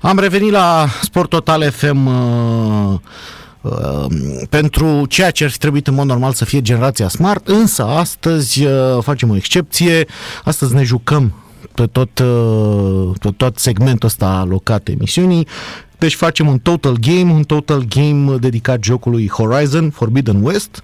[0.00, 2.98] Am revenit la Sport Total FM uh,
[3.60, 4.06] uh,
[4.48, 8.64] pentru ceea ce ar fi trebuit în mod normal să fie generația Smart, însă astăzi
[8.64, 10.06] uh, facem o excepție,
[10.44, 11.32] astăzi ne jucăm
[11.74, 15.46] pe tot, uh, pe tot segmentul ăsta alocat emisiunii.
[15.98, 20.82] Deci facem un total game, un total game dedicat jocului Horizon Forbidden West,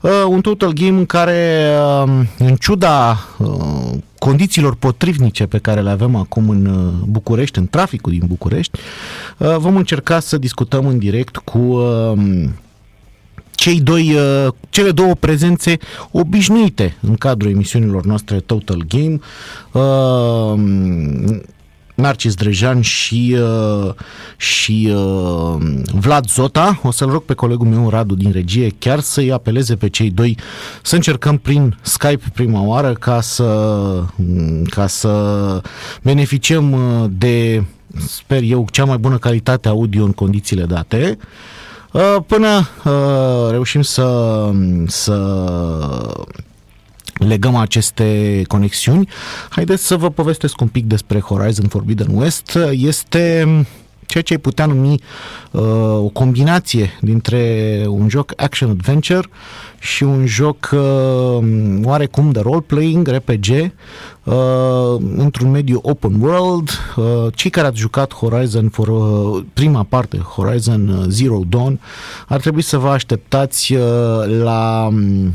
[0.00, 1.70] uh, un total game în care,
[2.04, 7.66] uh, în ciuda uh, condițiilor potrivnice pe care le avem acum în uh, București, în
[7.66, 8.78] traficul din București,
[9.38, 12.12] uh, vom încerca să discutăm în direct cu uh,
[13.50, 15.78] cei doi, uh, cele două prezențe
[16.10, 19.18] obișnuite în cadrul emisiunilor noastre Total Game.
[22.00, 23.94] Uh, Narcis Drejan și, uh,
[24.36, 25.62] și uh,
[25.94, 26.80] Vlad Zota.
[26.82, 30.36] O să-l rog pe colegul meu, Radu, din regie, chiar să-i apeleze pe cei doi
[30.82, 34.02] să încercăm prin Skype prima oară ca să,
[34.70, 35.62] ca să
[36.02, 37.64] beneficiem uh, de,
[38.06, 41.18] sper eu, cea mai bună calitate audio în condițiile date.
[41.92, 44.50] Uh, până uh, reușim să,
[44.86, 45.16] să
[47.20, 49.08] legăm aceste conexiuni.
[49.48, 52.58] Haideți să vă povestesc un pic despre Horizon Forbidden West.
[52.70, 53.46] Este
[54.10, 55.00] ceea ce ai putea numi
[55.50, 55.62] uh,
[55.96, 59.28] o combinație dintre un joc action-adventure
[59.78, 61.38] și un joc uh,
[61.82, 63.72] oarecum de role-playing, RPG,
[64.24, 64.34] uh,
[65.16, 66.70] într-un mediu open world.
[66.96, 71.80] Uh, cei care ați jucat Horizon for uh, prima parte, Horizon Zero Dawn,
[72.28, 73.80] ar trebui să vă așteptați uh,
[74.42, 75.34] la um,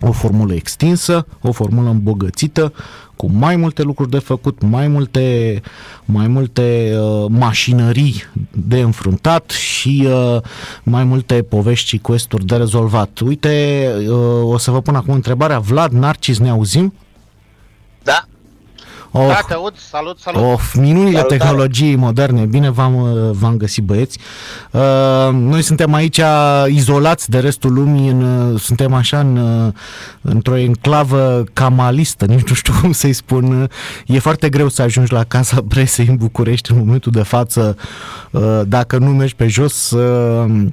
[0.00, 2.72] o formulă extinsă, o formulă îmbogățită,
[3.16, 5.60] cu mai multe lucruri de făcut, mai multe,
[6.04, 10.40] mai multe uh, mașinării de înfruntat și uh,
[10.82, 13.18] mai multe povești și quest de rezolvat.
[13.18, 15.58] Uite, uh, o să vă pun acum întrebarea.
[15.58, 16.94] Vlad Narcis, ne auzim?
[18.02, 18.24] Da.
[19.10, 20.52] Of, Da, te aud, salut, salut.
[20.52, 21.36] Of, minunile Salutare.
[21.38, 22.44] tehnologiei moderne.
[22.44, 24.18] Bine v-am, uh, v-am găsit băieți.
[24.70, 24.80] Uh,
[25.32, 26.20] noi suntem aici
[26.66, 29.72] izolați de restul lumii, în, uh, suntem așa în, uh,
[30.20, 33.62] într-o enclavă camalistă, nici nu știu cum să-i spun.
[33.62, 33.68] Uh,
[34.06, 37.76] E foarte greu să ajungi la Casa Presei în București în momentul de față.
[38.30, 40.64] Uh, Dacă nu mergi pe jos, uh,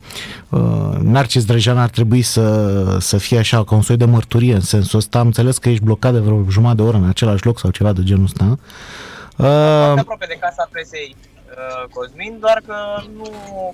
[0.49, 0.59] uh,
[1.01, 4.99] Narcis Drejan ar trebui să, să fie așa, ca un soi de mărturie în sensul
[4.99, 5.19] ăsta.
[5.19, 7.93] Am înțeles că ești blocat de vreo jumătate de oră în același loc sau ceva
[7.93, 8.45] de genul ăsta.
[8.45, 8.63] Foarte
[9.37, 12.75] Uh, aproape de casa presei uh, Cosmin, doar că
[13.17, 13.29] nu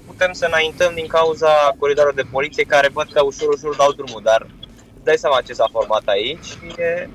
[0.06, 4.22] putem să înaintăm din cauza coridoarelor de poliție care văd că ușor, ușor dau drumul,
[4.24, 4.48] dar
[4.96, 7.10] îți dai seama ce s-a format aici și e...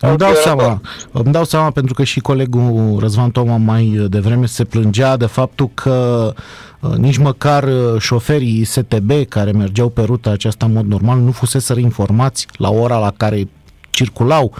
[0.00, 0.42] îmi dau fiorător.
[0.42, 0.80] seama,
[1.12, 5.70] îmi dau seama pentru că și colegul Răzvan Toma mai devreme se plângea de faptul
[5.74, 6.32] că
[6.80, 11.30] uh, nici măcar uh, șoferii STB care mergeau pe ruta aceasta în mod normal nu
[11.30, 13.48] fuseseră informați la ora la care
[13.96, 14.54] circulau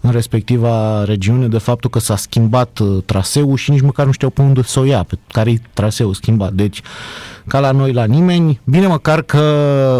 [0.00, 4.30] în respectiva regiune de faptul că s-a schimbat uh, traseul și nici măcar nu știau
[4.30, 6.52] pe unde să o ia, pe care e traseul schimbat.
[6.52, 6.82] Deci,
[7.46, 9.40] ca la noi, la nimeni, bine măcar că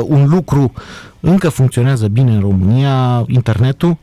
[0.07, 0.73] un lucru
[1.21, 3.97] încă funcționează bine în România, internetul,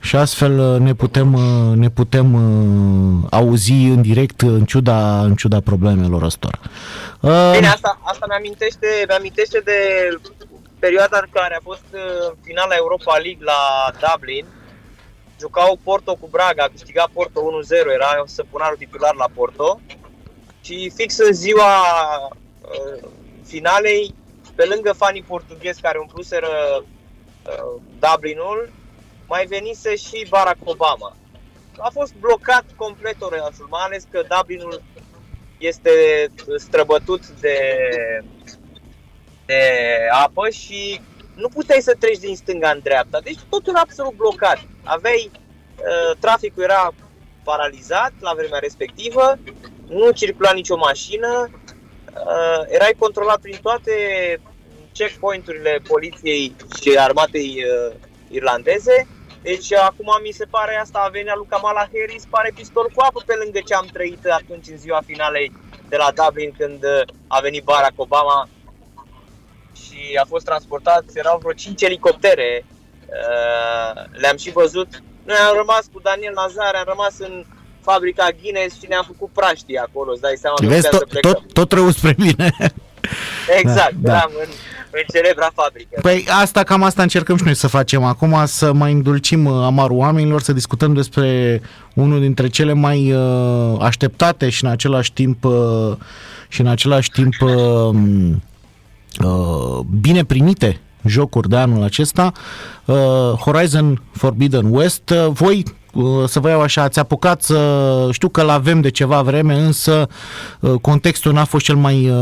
[0.00, 5.34] și astfel uh, ne putem, uh, ne putem uh, auzi în direct în ciuda, în
[5.34, 6.58] ciuda problemelor ăstora.
[7.20, 9.78] Uh, Bine, asta, asta mi-amintește, mi-amintește de
[10.78, 14.46] perioada în care a fost uh, finala Europa League la Dublin.
[15.40, 19.80] Jucau Porto cu Braga, a câștigat Porto 1-0, era săpunarul titular la Porto.
[20.60, 21.72] Și fix în ziua
[22.26, 23.08] uh,
[23.44, 24.14] finalei,
[24.54, 26.48] pe lângă fanii portughezi care umpluseră
[26.82, 28.72] uh, Dublinul,
[29.26, 31.16] mai venise și Barack Obama.
[31.78, 34.82] A fost blocat complet orașul, mai ales că Dublinul
[35.58, 35.90] este
[36.56, 37.58] străbătut de,
[39.48, 39.62] de
[40.24, 41.00] apă și
[41.34, 43.20] nu puteai să treci din stânga în dreapta.
[43.20, 44.58] Deci totul era absolut blocat.
[44.84, 46.94] Aveai, uh, traficul era
[47.44, 49.38] paralizat la vremea respectivă,
[49.88, 53.92] nu circula nicio mașină, uh, erai controlat prin toate
[54.92, 57.94] checkpointurile poliției și armatei uh,
[58.28, 59.06] irlandeze.
[59.42, 63.22] Deci acum mi se pare asta a venit lui Kamala Harris, pare pistol cu apă
[63.26, 65.52] pe lângă ce am trăit atunci în ziua finalei
[65.88, 68.48] de la Dublin când uh, a venit Barack Obama
[69.98, 74.88] și a fost transportat, erau vreo 5 elicoptere, uh, le-am și văzut.
[75.24, 77.44] Noi am rămas cu Daniel Nazar, am rămas în
[77.80, 81.08] fabrica Guinness și ne-am făcut praștii acolo, îți dai seama, nu vezi, puteam să tot,
[81.12, 81.32] plecăm.
[81.32, 82.48] tot, tot rău spre bine.
[83.60, 84.16] Exact, Da, da.
[84.16, 84.50] eram în,
[84.90, 85.98] în celebra fabrică.
[86.02, 89.96] Păi asta, cam asta încercăm și noi să facem acum, să mai îndulcim uh, amarul
[89.96, 91.60] oamenilor, să discutăm despre
[91.94, 95.96] unul dintre cele mai uh, așteptate și în același timp uh,
[96.48, 97.94] și în același timp uh, uh,
[100.00, 102.32] bine primite jocuri de anul acesta,
[102.84, 102.96] uh,
[103.38, 105.10] Horizon Forbidden West.
[105.10, 105.76] Uh, voi
[106.26, 110.08] să vă iau așa, ați apucat să, știu că l-avem de ceva vreme, însă
[110.80, 112.12] contextul n-a fost cel mai,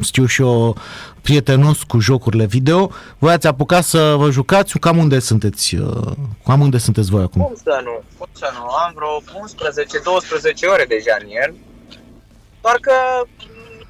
[0.00, 0.76] știu și eu,
[1.22, 2.90] prietenos cu jocurile video.
[3.18, 5.76] Voi ați apucat să vă jucați, cam unde sunteți,
[6.44, 7.42] cam unde sunteți voi acum?
[7.42, 9.40] Cum să nu, cum să nu, am vreo
[10.68, 11.54] 11-12 ore deja în el,
[12.60, 12.92] doar că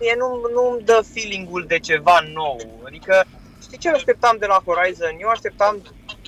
[0.01, 2.57] mie nu, nu-mi dă feeling-ul de ceva nou,
[2.87, 3.25] adică
[3.63, 5.17] știi ce așteptam de la Horizon?
[5.21, 5.83] Eu așteptam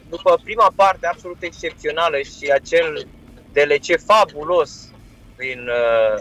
[0.08, 3.06] după prima parte absolut excepțională și acel
[3.52, 4.90] DLC fabulos
[5.36, 6.20] din uh,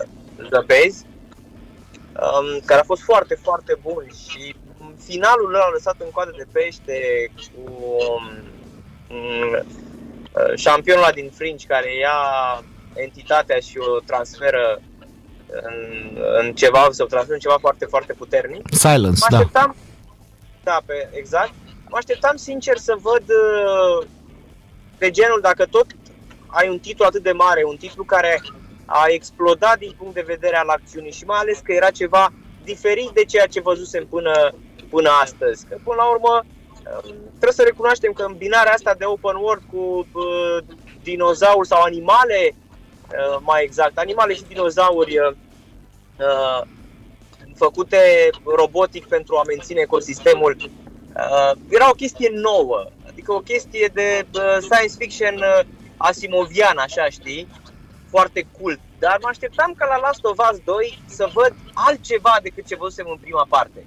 [0.50, 1.06] The Base,
[2.14, 4.56] um, care a fost foarte, foarte bun și
[5.04, 8.44] finalul lor a lăsat în coadă de pește cu um,
[9.10, 9.62] uh,
[10.56, 12.20] șampionul ăla din Fringe care ia
[12.94, 14.82] entitatea și o transferă
[15.52, 18.62] în, în ceva, să o transferă în ceva foarte, foarte puternic.
[18.72, 20.72] Silence, mă așteptam, da.
[20.72, 21.54] Da, pe, exact.
[21.90, 24.08] Mă așteptam sincer să văd uh,
[24.98, 25.86] de genul, dacă tot
[26.48, 28.42] ai un titlu atât de mare, un titlu care
[28.86, 32.34] a explodat din punct de vedere al acțiunii și mai ales că era ceva
[32.64, 34.54] diferit de ceea ce văzusem până,
[34.90, 35.66] până astăzi.
[35.66, 36.44] Că până la urmă
[37.06, 40.58] um, trebuie să recunoaștem că îmbinarea asta de open world cu uh,
[41.04, 42.67] dinozauri sau animale, uh,
[43.40, 46.62] mai exact, animale și dinozauri uh,
[47.56, 54.26] făcute robotic pentru a menține ecosistemul, uh, era o chestie nouă, adică o chestie de
[54.34, 55.66] uh, science fiction uh,
[55.98, 57.48] asimovian, așa știi,
[58.10, 58.80] foarte cult.
[59.00, 63.08] Dar mă așteptam ca la Last of Us 2 să văd altceva decât ce văzusem
[63.10, 63.86] în prima parte.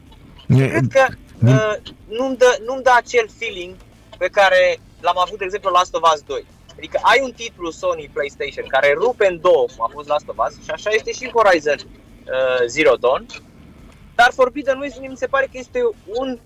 [0.49, 1.07] E, Cred că
[1.45, 1.77] uh,
[2.09, 3.75] nu-mi, dă, nu-mi dă acel feeling
[4.19, 6.47] pe care l-am avut, de exemplu, Last of Us 2.
[6.81, 10.37] Adică ai un titlu Sony PlayStation care rupe în două, cum a fost Last of
[10.47, 13.27] Us, și așa este și Horizon uh, Zero Dawn.
[14.15, 16.39] Dar Forbidden West mi se pare că este un...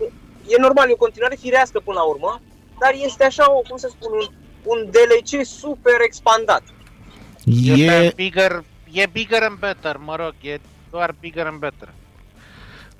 [0.00, 0.08] Uh,
[0.48, 2.40] e normal, e o continuare firească până la urmă,
[2.80, 4.26] dar este așa, o, cum să spun, un,
[4.62, 6.62] un DLC super expandat.
[7.76, 8.12] E...
[8.14, 10.60] bigger, e bigger and better, mă rog, e
[10.90, 11.88] doar bigger and better.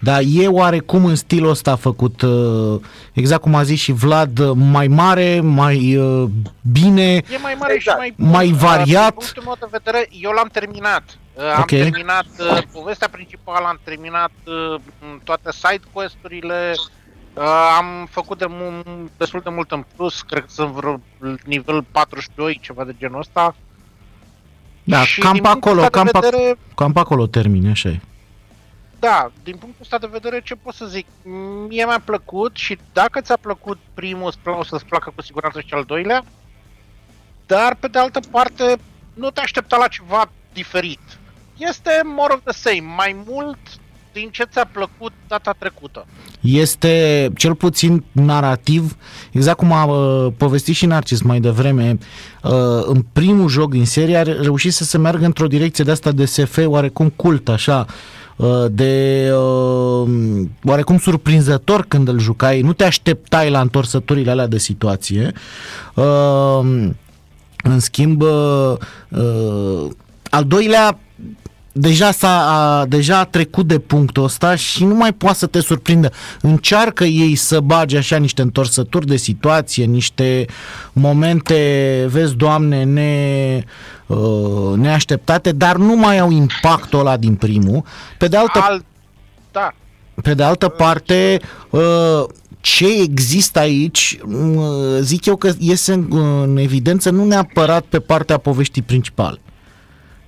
[0.05, 2.81] Dar e oarecum în stilul ăsta făcut, uh,
[3.13, 6.29] exact cum a zis și Vlad, mai mare, mai uh,
[6.73, 8.03] bine, e mai, mare exact.
[8.03, 9.15] și mai, mai variat.
[9.15, 11.03] Din punctul meu de vedere, eu l-am terminat.
[11.37, 11.81] Okay.
[11.81, 14.31] Am terminat uh, povestea principală, am terminat
[15.25, 16.75] toate side quest-urile,
[17.79, 21.01] am făcut de mu- destul de mult în plus, cred că sunt vreo
[21.45, 23.55] nivel 42, ceva de genul ăsta.
[24.85, 28.01] Da, și cam pe acolo, cam, vedere, cam pe acolo termine, așa e.
[29.09, 31.07] Da, din punctul ăsta de vedere, ce pot să zic?
[31.69, 35.85] Mie mi-a plăcut și dacă ți-a plăcut primul, o să-ți placă cu siguranță și al
[35.87, 36.25] doilea,
[37.47, 38.77] dar pe de altă parte
[39.15, 41.01] nu te aștepta la ceva diferit.
[41.57, 43.59] Este more of the same, mai mult
[44.13, 46.07] din ce ți-a plăcut data trecută.
[46.41, 48.97] Este cel puțin narrativ,
[49.31, 51.99] exact cum a uh, povestit și Narcis mai devreme,
[52.43, 52.51] uh,
[52.85, 56.25] în primul joc din serie a reușit să se meargă într-o direcție de asta de
[56.25, 58.21] SF oarecum cult, așa, uh,
[58.71, 60.11] de uh,
[60.65, 65.33] oarecum surprinzător când îl jucai, nu te așteptai la întorsăturile alea de situație.
[65.95, 66.91] Uh,
[67.63, 68.73] în schimb, uh,
[69.09, 69.91] uh,
[70.31, 70.99] al doilea
[71.73, 75.61] deja, s-a, a, deja a trecut de punctul ăsta și nu mai poate să te
[75.61, 76.13] surprindă.
[76.41, 80.47] Încearcă ei să bage așa niște întorsături de situație, niște
[80.93, 83.65] momente, vezi, Doamne, ne,
[84.07, 87.85] uh, neașteptate, dar nu mai au impactul ăla din primul.
[88.19, 88.85] Pe de altă, Al...
[89.53, 89.75] da.
[90.23, 92.25] pe de altă parte, uh,
[92.61, 96.07] ce există aici, uh, zic eu că iese în,
[96.43, 99.41] în evidență nu neapărat pe partea poveștii principale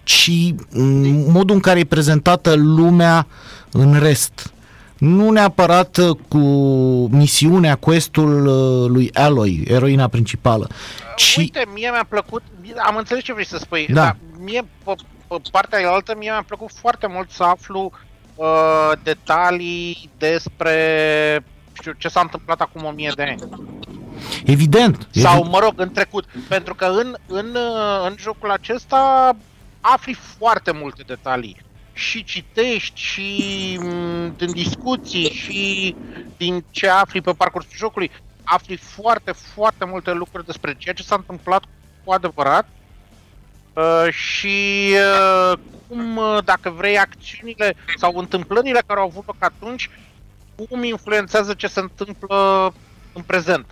[0.05, 0.55] ci
[1.27, 3.27] modul în care e prezentată lumea
[3.73, 4.53] în rest.
[4.99, 6.39] Nu neapărat uh, cu
[7.11, 10.69] misiunea, questul uh, lui Aloy, eroina principală.
[11.17, 11.37] Ci...
[11.37, 12.43] Uite, mie mi-a plăcut,
[12.87, 13.95] am înțeles ce vrei să spui, da.
[13.95, 14.95] dar mie, pe,
[15.29, 17.93] pe partea altă, mie mi-a plăcut foarte mult să aflu
[18.35, 20.79] uh, detalii despre
[21.73, 23.35] știu, ce s-a întâmplat acum o mie de ani.
[24.45, 25.09] Evident.
[25.11, 25.53] Sau, evident.
[25.53, 26.25] mă rog, în trecut.
[26.49, 29.37] Pentru că în, în, uh, în jocul acesta
[29.87, 31.57] afli foarte multe detalii
[31.93, 35.97] și citești și mm, din discuții și
[36.37, 38.11] din ce afli pe parcursul jocului,
[38.45, 41.65] afli foarte, foarte multe lucruri despre ceea ce s-a întâmplat
[42.05, 42.69] cu adevărat
[43.73, 44.89] uh, și
[45.53, 49.91] uh, cum, uh, dacă vrei, acțiunile sau întâmplările care au avut loc atunci,
[50.69, 52.73] cum influențează ce se întâmplă
[53.13, 53.67] în prezent.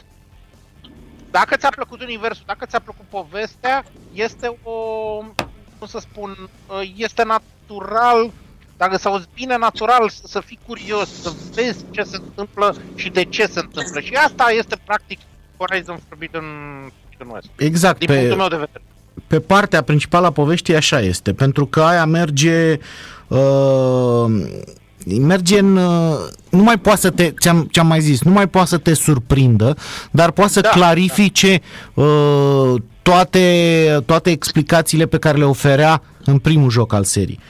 [1.30, 4.72] Dacă ți-a plăcut universul, dacă ți-a plăcut povestea, este o
[5.82, 6.36] cum să spun,
[6.66, 8.30] uh, este natural,
[8.76, 13.08] dacă să auzi bine, natural să, să fii curios, să vezi ce se întâmplă și
[13.08, 14.00] de ce se întâmplă.
[14.00, 15.18] Și asta este practic
[15.56, 16.44] Horizon Forbidden
[17.32, 17.50] West.
[17.56, 17.98] Exact.
[17.98, 18.82] Din pe, punctul meu de vedere.
[19.26, 22.78] pe partea principală a poveștii așa este, pentru că aia merge
[23.28, 24.24] uh,
[25.18, 26.14] merge în uh,
[26.50, 29.76] nu mai poate să te ți-am, ți-am mai zis, nu mai poate să te surprindă,
[30.10, 31.60] dar poate să Da, clarifice
[31.94, 37.40] uh, toate toate explicațiile pe care le oferea în primul joc al serii.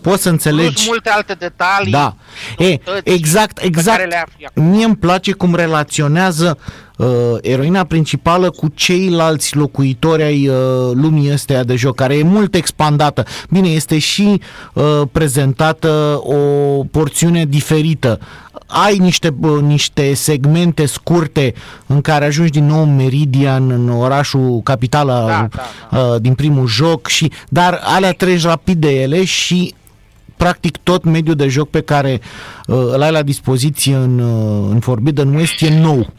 [0.00, 1.92] Poți să Plus înțelegi multe alte detalii.
[1.92, 2.16] da.
[2.58, 3.96] E, noutăți exact, pe exact.
[3.96, 4.62] care le afli acum.
[4.64, 6.58] Mie îmi place cum relaționează
[6.96, 7.06] uh,
[7.40, 10.54] eroina principală cu ceilalți locuitori ai uh,
[10.92, 13.24] lumii astea de joc, care e mult expandată.
[13.50, 14.40] Bine, este și
[14.72, 16.34] uh, prezentată o
[16.90, 18.18] porțiune diferită.
[18.66, 21.54] Ai niște, uh, niște segmente scurte
[21.86, 25.48] în care ajungi din nou în Meridian, în orașul capitală Da,
[25.90, 29.74] da, uh, din primul joc, și dar alea treci rapid de ele și
[30.36, 32.20] practic tot mediul de joc pe care
[32.66, 36.12] uh, îl ai la dispoziție în, uh, în Forbidden West e nou.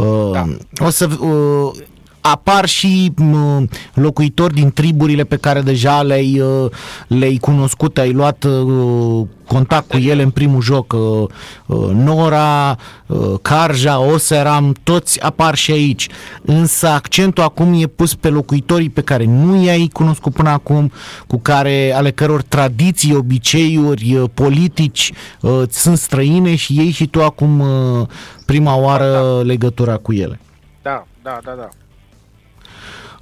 [0.00, 0.46] Uh, Da.
[0.86, 1.72] O să uh,
[2.20, 3.62] apar și uh,
[3.94, 6.70] locuitori din triburile pe care deja le-ai, uh,
[7.06, 10.92] le-ai cunoscut, ai luat uh, contact cu ele în primul joc.
[10.92, 11.28] Uh,
[11.66, 16.08] uh, Nora, uh, Karja, Oseram, toți apar și aici.
[16.42, 20.92] Însă accentul acum e pus pe locuitorii pe care nu i-ai cunoscut până acum,
[21.26, 27.22] cu care, ale căror tradiții, obiceiuri, uh, politici uh, sunt străine și ei și tu
[27.22, 28.06] acum uh,
[28.46, 30.40] prima oară legătura cu ele.
[30.82, 31.68] Da, da, da, da.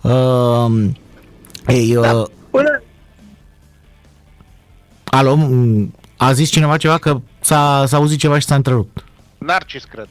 [0.02, 0.85] Uh,
[1.67, 2.23] ei, uh, Da.
[2.50, 2.83] Până,
[5.05, 9.05] alo, m- a zis cineva ceva că s-a, s-a auzit ceva și s-a întrerupt.
[9.38, 10.09] Narcis, cred.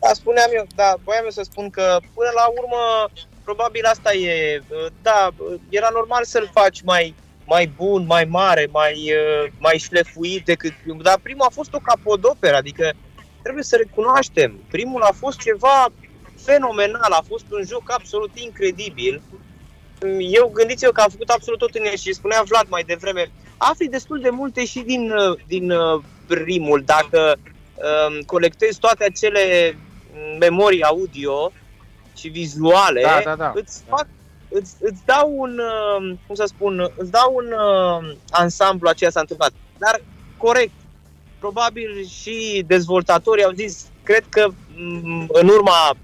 [0.00, 3.10] Da, spuneam eu, da, voiam eu să spun că până la urmă,
[3.44, 4.62] probabil asta e,
[5.02, 5.28] da,
[5.68, 7.14] era normal să-l faci mai,
[7.46, 9.12] mai bun, mai mare, mai,
[9.58, 12.92] mai șlefuit decât primul, dar primul a fost o capodoperă, adică
[13.42, 15.86] trebuie să recunoaștem, primul a fost ceva
[16.44, 19.22] fenomenal, a fost un joc absolut incredibil.
[20.18, 23.88] Eu gândiți-vă că am făcut absolut tot în el și spunea Vlad mai devreme, afli
[23.88, 25.12] destul de multe și din,
[25.46, 29.76] din uh, primul, dacă um, colectezi toate acele
[30.38, 31.52] memorii audio
[32.16, 33.52] și vizuale, Da, da, da.
[33.54, 34.06] îți fac
[34.50, 39.10] îți, îți dau un, uh, cum să spun, îți dau un uh, ansamblu a ceea
[39.10, 39.52] s-a întâmplat.
[39.78, 40.00] Dar
[40.36, 40.72] corect,
[41.38, 45.96] probabil și dezvoltatorii au zis, cred că m, în urma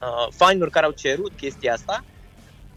[0.00, 2.04] uh, fanilor care au cerut chestia asta,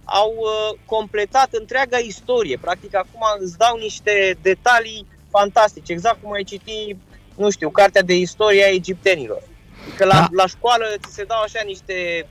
[0.03, 2.57] au uh, completat întreaga istorie.
[2.57, 6.95] Practic acum îți dau niște detalii fantastice, exact cum ai citi,
[7.35, 9.41] nu știu, cartea de istorie a egiptenilor.
[9.87, 10.27] Adică la, Da.
[10.31, 12.27] la școală ți se dau așa niște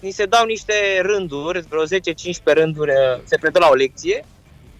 [0.00, 1.86] ni se dau niște rânduri, vreo 10-15
[2.44, 4.24] rânduri uh, se predă la o lecție.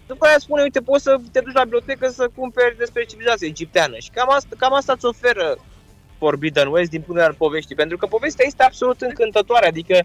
[0.07, 3.97] După aia spune, uite, poți să te duci la bibliotecă să cumperi despre civilizația egipteană.
[3.97, 5.57] Și cam asta, cam asta îți oferă
[6.17, 7.75] Forbidden West din punct de vedere al poveștii.
[7.75, 9.67] Pentru că povestea este absolut încântătoare.
[9.67, 9.99] Adică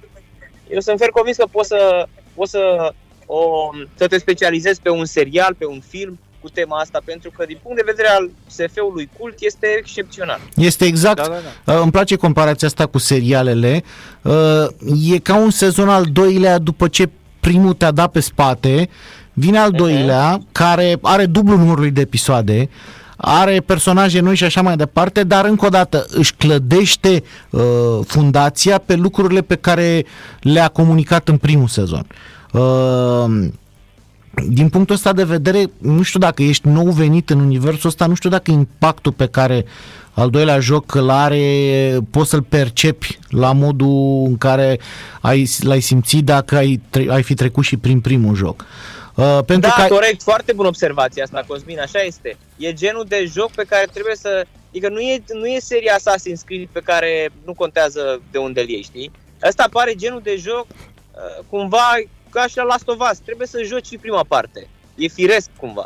[0.70, 2.92] eu sunt fer convins că poți să, poți să,
[3.26, 7.44] o, să te specializezi pe un serial, pe un film cu tema asta, pentru că
[7.46, 10.40] din punct de vedere al SF-ului cult este excepțional.
[10.56, 11.72] Este exact, Da, da, da.
[11.74, 13.82] Uh, Îmi place comparația asta cu serialele.
[14.22, 14.32] Uh,
[15.12, 17.08] E ca un sezon al doilea după ce
[17.40, 18.88] primul te-a dat pe spate,
[19.32, 22.68] vine al doilea care are dublu numărului de episoade,
[23.20, 27.60] are personaje noi și așa mai departe, dar încă o dată își clădește uh,
[28.06, 30.04] fundația pe lucrurile pe care
[30.40, 32.06] le-a comunicat în primul sezon.
[32.52, 33.48] Uh,
[34.48, 38.14] din punctul ăsta de vedere, nu știu dacă ești nou venit în universul ăsta, nu
[38.14, 39.64] știu dacă impactul pe care
[40.12, 41.40] al doilea joc îl are,
[42.10, 44.80] poți să-l percepi la modul în care
[45.20, 48.60] ai, l-ai simțit dacă ai, tre- ai fi trecut și prin primul joc.
[48.60, 48.99] Uh,
[49.46, 52.36] pentru da, că corect, foarte bună observația asta, Cosmin, așa este.
[52.56, 54.46] E genul de joc pe care trebuie să...
[54.68, 58.68] Adică nu e, nu e seria Assassin's Creed pe care nu contează de unde îl
[58.68, 59.10] iei, știi?
[59.40, 61.92] Asta pare genul de joc uh, cumva
[62.30, 63.18] ca și la Last of Us.
[63.18, 64.68] Trebuie să joci și prima parte.
[64.96, 65.84] E firesc cumva.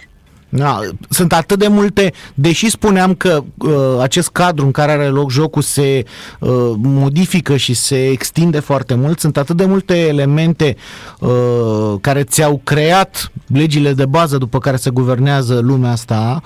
[0.57, 3.71] Da, sunt atât de multe, deși spuneam că uh,
[4.01, 6.05] acest cadru în care are loc jocul se
[6.41, 10.77] uh, modifică și se extinde foarte mult, sunt atât de multe elemente
[11.21, 16.41] uh, care ți-au creat legile de bază după care se guvernează lumea asta,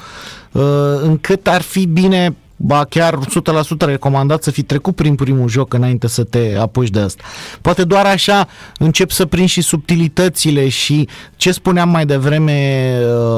[0.53, 0.63] uh,
[1.03, 3.19] încât ar fi bine ba chiar 100%
[3.79, 7.23] recomandat să fi trecut prin primul joc înainte să te apuci de asta.
[7.61, 8.49] Poate doar așa
[8.79, 12.89] încep să prind și subtilitățile și ce spuneam mai devreme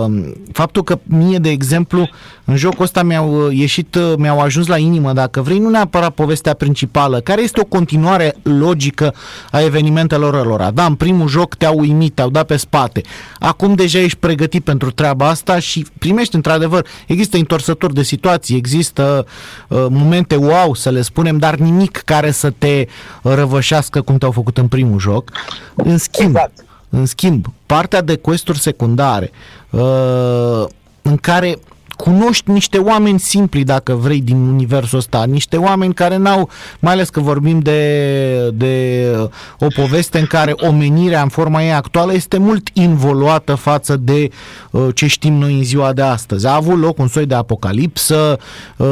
[0.04, 2.08] uh, faptul că mie, de exemplu,
[2.44, 6.10] în jocul ăsta mi-au uh, ieșit, uh, mi-au ajuns la inimă, dacă vrei, nu neapărat
[6.10, 9.14] povestea principală, care este o continuare logică
[9.50, 10.70] a evenimentelor lor.
[10.74, 13.00] Da, în primul joc te-au uimit, te-au dat pe spate.
[13.38, 19.10] Acum deja ești pregătit pentru treaba asta și primești într-adevăr, există întorsători de situații, există
[19.19, 22.87] uh, momente wow, să le spunem, dar nimic care să te
[23.23, 25.31] răvășească cum te-au făcut în primul joc.
[25.75, 26.64] În schimb, exact.
[26.88, 29.31] în schimb, partea de questuri secundare,
[29.71, 30.64] uh,
[31.02, 31.59] în care
[32.00, 37.09] cunoști niște oameni simpli, dacă vrei, din universul ăsta, niște oameni care n-au, mai ales
[37.09, 39.04] că vorbim de, de
[39.59, 44.28] o poveste în care omenirea în forma ei actuală este mult involuată față de
[44.71, 46.47] uh, ce știm noi în ziua de astăzi.
[46.47, 48.38] A avut loc un soi de apocalipsă,
[48.76, 48.87] uh,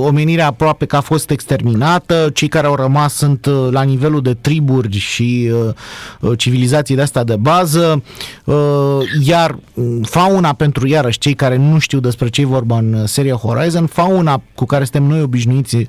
[0.00, 4.34] omenirea aproape că a fost exterminată, cei care au rămas sunt uh, la nivelul de
[4.34, 5.50] triburi și
[6.36, 8.02] civilizații de asta de bază,
[9.24, 9.58] iar
[10.02, 14.64] fauna pentru iarăși cei care nu știu despre ce vorba în seria Horizon, fauna cu
[14.64, 15.86] care suntem noi obișnuiți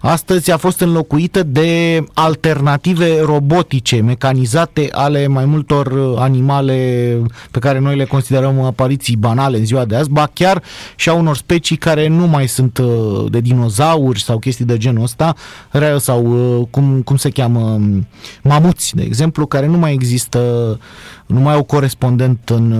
[0.00, 7.18] astăzi a fost înlocuită de alternative robotice, mecanizate ale mai multor animale
[7.50, 10.62] pe care noi le considerăm apariții banale în ziua de azi, ba chiar
[10.96, 15.02] și a unor specii care nu mai sunt uh, de dinozauri sau chestii de genul
[15.02, 15.34] ăsta,
[15.98, 17.80] sau uh, cum, cum se cheamă,
[18.42, 20.40] mamuți, de exemplu, care nu mai există
[21.32, 22.72] nu mai au corespondent în,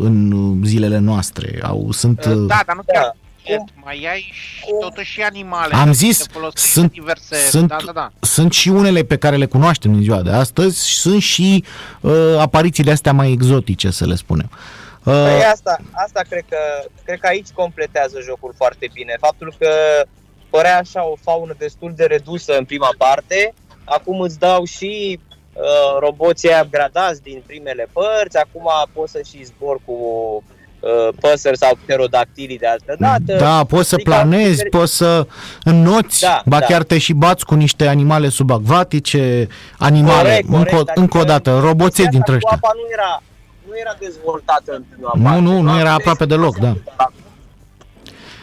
[0.00, 1.58] în zilele noastre.
[1.62, 2.26] Au, sunt...
[2.26, 3.12] Da, dar nu chiar da.
[3.54, 3.68] Cum?
[3.74, 5.74] mai ai și totuși și animale.
[5.74, 8.10] Am zis, sunt, diverse, sunt, da, da, da.
[8.20, 11.64] sunt și unele pe care le cunoaștem în ziua de astăzi, sunt și
[12.00, 14.50] uh, aparițiile astea mai exotice, să le spunem.
[15.04, 16.58] Uh, păi asta, asta cred, că,
[17.04, 19.16] cred că aici completează jocul foarte bine.
[19.20, 19.68] Faptul că
[20.50, 23.54] părea așa o faună destul de redusă în prima parte,
[23.84, 25.20] acum îți dau și
[25.56, 30.42] Uh, roboții upgradați din primele părți, acum poți să și zbor cu uh,
[31.20, 33.42] păsări sau pterodactilii de altă dată.
[33.42, 34.76] Da, poți să adică planezi, adică...
[34.78, 35.26] poți să
[35.62, 36.66] înnoți, da, ba da.
[36.66, 39.46] chiar te și bați cu niște animale subacvatice,
[39.78, 42.58] animale, corect, corect, încă, adică încă o dată, roboței dintre ăștia.
[42.62, 43.22] Apa nu era,
[43.68, 46.74] nu era dezvoltată în prima Nu, parte, nu, nu era aproape deloc, da.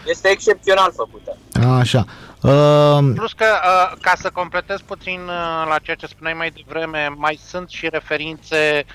[0.08, 1.38] Este excepțional făcută.
[1.80, 2.06] Așa.
[2.42, 3.14] Uh...
[3.16, 7.40] Plus că, uh, ca să completez puțin uh, la ceea ce spuneai mai devreme, mai
[7.48, 8.94] sunt și referințe uh,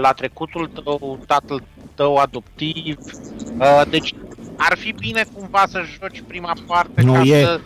[0.00, 1.62] la trecutul tău, tatăl
[1.94, 2.98] tău adoptiv.
[3.58, 4.14] Uh, deci
[4.56, 7.42] ar fi bine cumva să joci prima parte nu, ca e...
[7.42, 7.60] să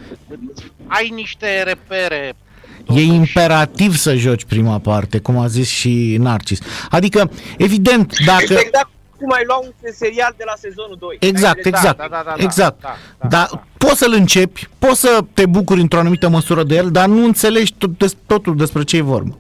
[0.87, 2.37] ai niște repere
[2.95, 6.59] E imperativ să joci prima parte, cum a zis și Narcis.
[6.91, 8.43] Adică, evident, dacă...
[8.43, 11.17] Exact cum ai lua un serial de la sezonul 2.
[11.21, 11.97] Exact, exact.
[11.99, 12.81] Da, da, da, exact.
[12.81, 16.75] Da, da, da, da, poți să-l începi, poți să te bucuri într-o anumită măsură de
[16.75, 19.37] el, dar nu înțelegi tot, des, totul despre ce e vorba.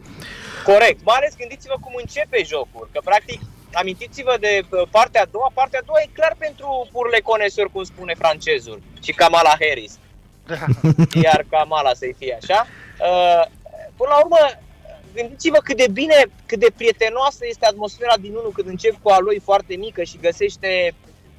[0.72, 1.00] Corect.
[1.04, 3.40] Mai ales gândiți-vă cum începe jocul, că practic
[3.72, 5.50] amintiți-vă de uh, partea a doua.
[5.60, 9.92] Partea a doua e clar pentru purle conesori, cum spune francezul, și Kamala Harris.
[10.46, 10.64] Da.
[11.26, 12.66] Iar Kamala să-i fie așa.
[13.08, 13.42] Uh,
[13.98, 14.40] până la urmă,
[15.14, 19.18] gândiți-vă cât de bine, cât de prietenoasă este atmosfera din unul când încep cu a
[19.18, 20.94] lui foarte mică și găsește,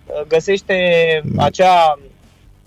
[0.05, 0.75] uh, găsește
[1.37, 1.99] acea...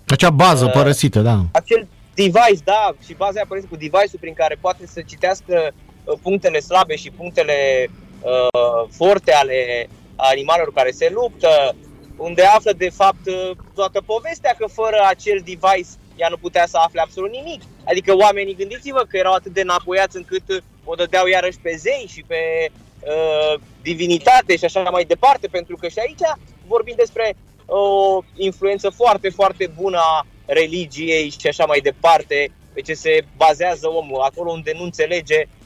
[0.07, 1.37] Acea bază uh, părăsită, da.
[1.51, 5.91] Acel device, da, și baza aia părăsită cu device-ul prin care poate să citească uh,
[6.21, 7.87] punctele slabe și punctele
[8.21, 11.75] uh, forte ale animalelor care se luptă,
[12.17, 16.77] unde află de fapt uh, toată povestea că fără acel device ea nu putea să
[16.77, 17.61] afle absolut nimic.
[17.83, 22.23] Adică oamenii, gândiți-vă că erau atât de înapoiați încât o dădeau iarăși pe zei și
[22.27, 27.35] pe uh, divinitate și așa mai departe, pentru că și aici vorbim despre
[27.65, 33.87] o influență foarte, foarte bună a religiei și așa mai departe, pe ce se bazează
[33.87, 35.62] omul, acolo unde nu înțelege uh,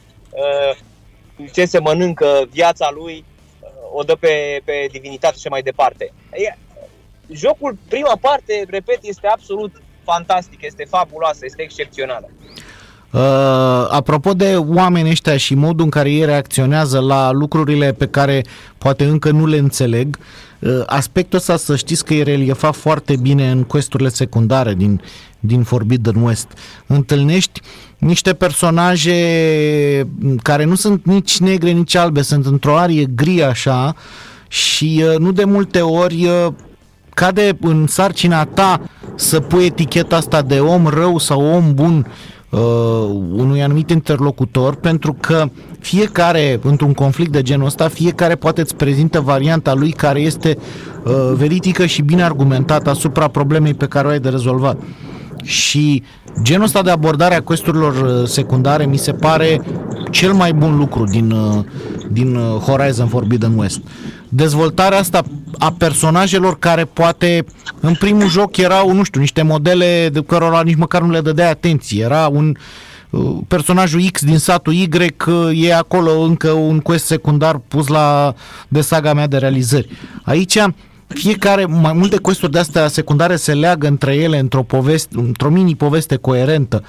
[1.54, 3.24] ce se mănâncă viața lui,
[3.60, 6.14] uh, o dă pe, pe divinitate și așa mai departe.
[6.32, 6.58] E,
[7.32, 12.30] jocul, prima parte, repet, este absolut fantastic, este fabuloasă, este excepțională.
[13.12, 18.46] Uh, apropo de oamenii ăștia și modul în care ei reacționează la lucrurile pe care
[18.78, 20.47] poate încă nu le înțeleg, uh,
[20.86, 25.02] aspectul ăsta să știți că e reliefat foarte bine în questurile secundare din,
[25.40, 26.48] din Forbidden West.
[26.88, 27.62] Întâlnești
[27.98, 29.16] niște personaje
[30.42, 33.96] care nu sunt nici negre, nici albe, sunt într-o arie gri așa
[34.48, 36.54] și uh, nu de multe ori uh,
[37.10, 38.82] cade în sarcina ta
[39.16, 42.08] să pui eticheta asta de om rău sau om bun
[42.50, 42.60] uh,
[43.32, 49.20] unui anumit interlocutor, pentru că fiecare, într-un conflict de genul ăsta, fiecare poate îți prezintă
[49.20, 50.58] varianta lui care este
[51.04, 54.82] uh, veridică și bine argumentată asupra problemei pe care o ai de rezolvat.
[55.44, 56.04] Și
[56.42, 59.62] genul ăsta de abordare a questurilor uh, secundare mi se pare
[60.12, 61.64] cel mai bun lucru din, uh,
[62.12, 63.82] din uh, Horizon Forbidden West.
[64.30, 65.24] Dezvoltarea asta
[65.58, 67.46] a personajelor care poate
[67.80, 71.50] în primul joc erau, nu știu, niște modele de cărora nici măcar nu le dădea
[71.50, 72.04] atenție.
[72.04, 72.56] Era un
[73.10, 74.90] uh, personajul X din satul Y
[75.28, 78.34] uh, e acolo încă un quest secundar pus la
[78.68, 79.90] de saga mea de realizări.
[80.24, 80.58] Aici
[81.08, 86.16] fiecare, mai multe questuri de astea secundare se leagă între ele într-o poveste, într-o mini-poveste
[86.16, 86.84] coerentă.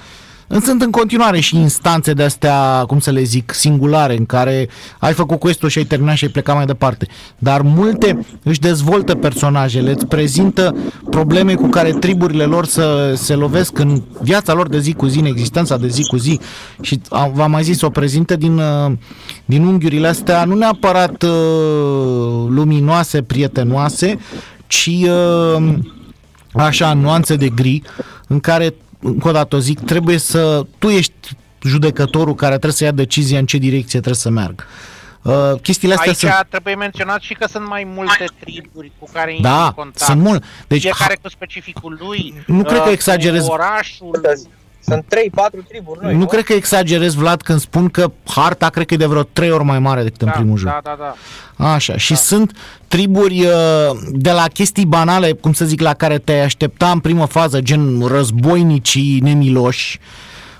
[0.49, 5.13] Sunt în continuare și instanțe de astea, cum să le zic, singulare, în care ai
[5.13, 7.07] făcut quest și ai terminat și ai plecat mai departe.
[7.37, 10.75] Dar multe își dezvoltă personajele, îți prezintă
[11.09, 15.19] probleme cu care triburile lor să se lovesc în viața lor de zi cu zi,
[15.19, 16.39] în existența de zi cu zi.
[16.81, 17.01] Și
[17.33, 18.91] v-am mai zis, o prezintă din, uh,
[19.45, 21.29] din unghiurile astea, nu neapărat uh,
[22.47, 24.19] luminoase, prietenoase,
[24.67, 24.89] ci
[25.57, 25.73] uh,
[26.53, 27.81] așa, nuanțe de gri,
[28.27, 31.13] în care încă o dată o zic, trebuie să, tu ești
[31.61, 34.63] judecătorul care trebuie să ia decizia în ce direcție trebuie să meargă.
[35.21, 36.47] Uh, chestiile astea Aici sunt...
[36.49, 39.99] trebuie menționat și că sunt mai multe triburi cu care da, în contact.
[39.99, 40.43] sunt mult.
[40.67, 42.43] Deci, Fiecare cu specificul lui.
[42.45, 43.47] Nu cred că exagerez.
[43.47, 44.21] Orașul.
[44.81, 48.85] Sunt 3-4 triburi noi, nu, nu cred că exagerez, Vlad, când spun că harta cred
[48.85, 50.69] că e de vreo 3 ori mai mare decât da, în primul joc.
[50.69, 50.97] Da, da,
[51.57, 51.73] da.
[51.73, 52.17] Așa, și da.
[52.17, 52.51] sunt
[52.87, 57.25] triburi uh, de la chestii banale, cum să zic, la care te aștepta în primă
[57.25, 59.99] fază, gen războinicii nemiloși,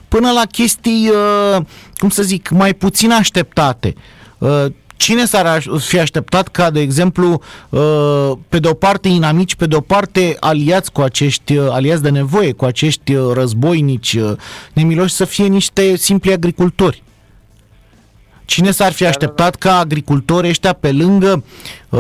[0.08, 1.62] până la chestii, uh,
[1.98, 3.94] cum să zic, mai puțin așteptate.
[5.00, 9.66] Uh, Cine s-ar fi așteptat ca, de exemplu, uh, pe de o parte inamici, pe
[9.66, 14.18] de o parte aliați cu acești, uh, aliați de nevoie, cu acești uh, războinici
[14.74, 17.04] nemiloși să fie niște simpli agricultori?
[18.46, 21.44] Cine s-ar fi da, da, așteptat ca agricultorii ăștia pe lângă
[21.90, 22.00] uh,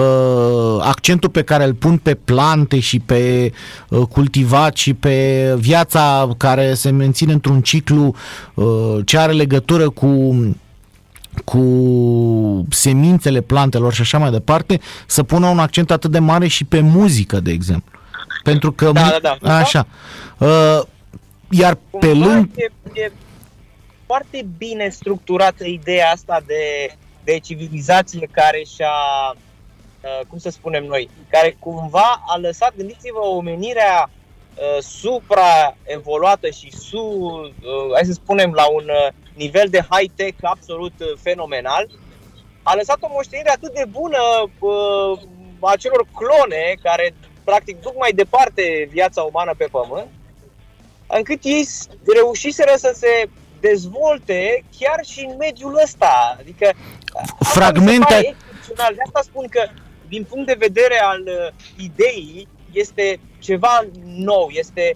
[0.80, 3.52] accentul pe care îl pun pe plante și pe
[3.90, 8.16] uh, cultivat și pe viața care se menține într-un ciclu
[8.54, 10.08] uh, ce are legătură cu
[11.46, 16.65] cu semințele plantelor și așa mai departe, să pună un accent atât de mare și
[16.65, 18.00] pe muzică, de exemplu.
[18.44, 18.92] Pentru că...
[18.92, 19.56] Da, da, da.
[19.56, 19.88] Așa.
[20.38, 20.82] Uh,
[21.50, 22.50] iar pe lângă...
[22.56, 23.12] E, e
[24.06, 28.88] foarte bine structurată ideea asta de, de civilizație care și-a,
[30.02, 34.10] uh, cum să spunem noi, care cumva a lăsat, gândiți-vă, omenirea
[34.56, 40.94] uh, supraevoluată și su, uh, hai să spunem, la un uh, nivel de high-tech absolut
[41.00, 41.90] uh, fenomenal,
[42.64, 44.20] a lăsat o moștenire atât de bună
[44.60, 45.20] uh,
[45.60, 50.08] acelor clone care practic duc mai departe viața umană pe pământ,
[51.08, 51.68] încât ei
[52.16, 56.38] reușiseră să se dezvolte chiar și în mediul ăsta.
[56.40, 56.74] Adică
[57.40, 58.36] fragmente.
[58.76, 59.70] De asta spun că
[60.08, 64.96] din punct de vedere al uh, ideii este ceva nou, este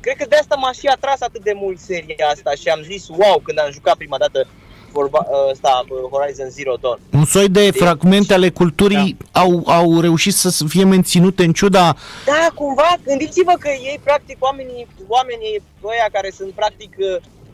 [0.00, 3.08] Cred că de asta m-a și atras atât de mult seria asta și am zis
[3.08, 4.46] wow când am jucat prima dată
[4.92, 7.00] vorba, ăsta, Horizon Zero Dawn.
[7.12, 9.40] Un soi de deci, fragmente ale culturii da.
[9.40, 11.96] au, au reușit să fie menținute în ciuda...
[12.24, 17.06] Da, cumva, gândiți-vă că ei, practic, oamenii, oamenii ăia care sunt, practic, uh,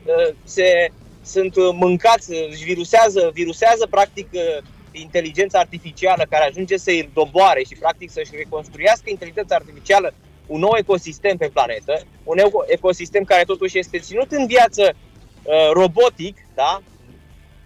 [0.05, 0.91] uh, se,
[1.25, 4.65] sunt mâncați, își virusează, virusează, practic, uh,
[5.01, 10.15] inteligența artificială care ajunge să-i doboare și, practic, să-și reconstruiască inteligența artificială
[10.47, 14.95] un nou ecosistem pe planetă, un ecosistem care totuși este ținut în viață
[15.43, 16.83] uh, robotic, da?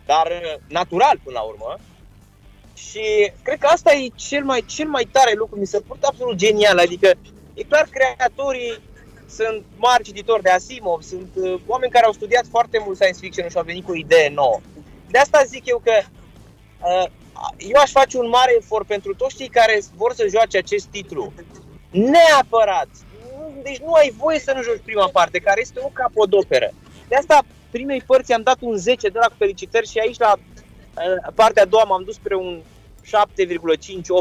[0.06, 1.78] dar uh, natural până la urmă.
[2.74, 6.36] Și cred că asta e cel mai, cel mai tare lucru, mi se pare absolut
[6.36, 7.14] genial, adică
[7.54, 8.78] e clar creatorii
[9.28, 13.48] sunt mari cititori de Asimov, sunt uh, oameni care au studiat foarte mult science fiction
[13.48, 14.60] și au venit cu o idee nouă.
[15.10, 17.10] De asta zic eu că uh,
[17.56, 21.32] eu aș face un mare efort pentru toți cei care vor să joace acest titlu
[21.90, 22.88] Neapărat!
[23.62, 26.70] Deci nu ai voie să nu joci prima parte, care este o capodoperă.
[27.08, 31.32] De asta primei părți am dat un 10 de la felicitări și aici la uh,
[31.34, 32.60] partea a doua m-am dus spre un
[33.04, 33.08] 7,58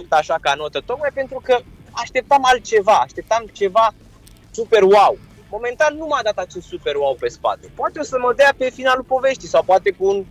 [0.10, 1.60] așa ca notă, tocmai pentru că
[1.92, 3.94] așteptam altceva, așteptam ceva
[4.52, 5.18] super wow.
[5.50, 7.72] Momentan nu m-a dat acest super wow pe spate.
[7.76, 10.26] Poate o să mă dea pe finalul poveștii sau poate cu un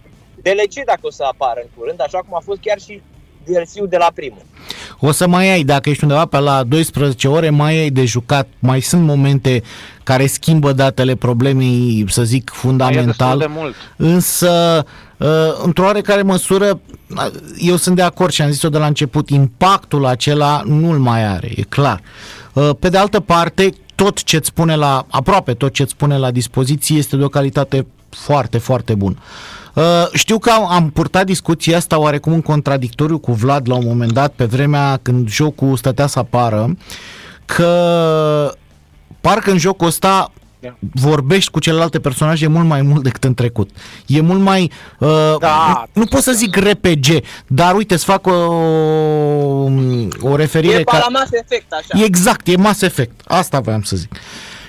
[0.46, 3.00] DLC dacă o să apară în curând, așa cum a fost chiar și
[3.44, 4.42] DLC-ul de la primul.
[4.98, 8.48] O să mai ai, dacă ești undeva pe la 12 ore, mai ai de jucat,
[8.58, 9.62] mai sunt momente
[10.02, 13.38] care schimbă datele problemei, să zic, fundamental.
[13.38, 13.74] De mult.
[13.96, 14.84] Însă,
[15.16, 15.28] uh,
[15.62, 16.80] într-o oarecare măsură,
[17.58, 21.50] eu sunt de acord și am zis-o de la început, impactul acela nu-l mai are,
[21.56, 22.00] e clar.
[22.52, 26.96] Uh, pe de altă parte, tot ce-ți spune la, aproape tot ce-ți spune la dispoziție
[26.96, 29.16] este de o calitate foarte, foarte bună.
[29.76, 33.86] Uh, știu că am, am purtat discuția asta oarecum în contradictoriu cu Vlad la un
[33.86, 36.76] moment dat, pe vremea când jocul stătea să apară,
[37.44, 38.52] că
[39.20, 40.32] parcă în jocul ăsta
[40.94, 43.70] vorbești cu celelalte personaje mult mai mult decât în trecut.
[44.06, 44.70] E mult mai...
[44.98, 47.06] Uh, Da, nu pot să zic RPG,
[47.46, 48.30] dar uite, îți fac o,
[50.20, 50.78] o referire...
[50.78, 50.98] E ca...
[50.98, 52.04] la Mass Effect, așa.
[52.04, 53.20] Exact, e Mass Effect.
[53.24, 54.12] Asta voiam să zic.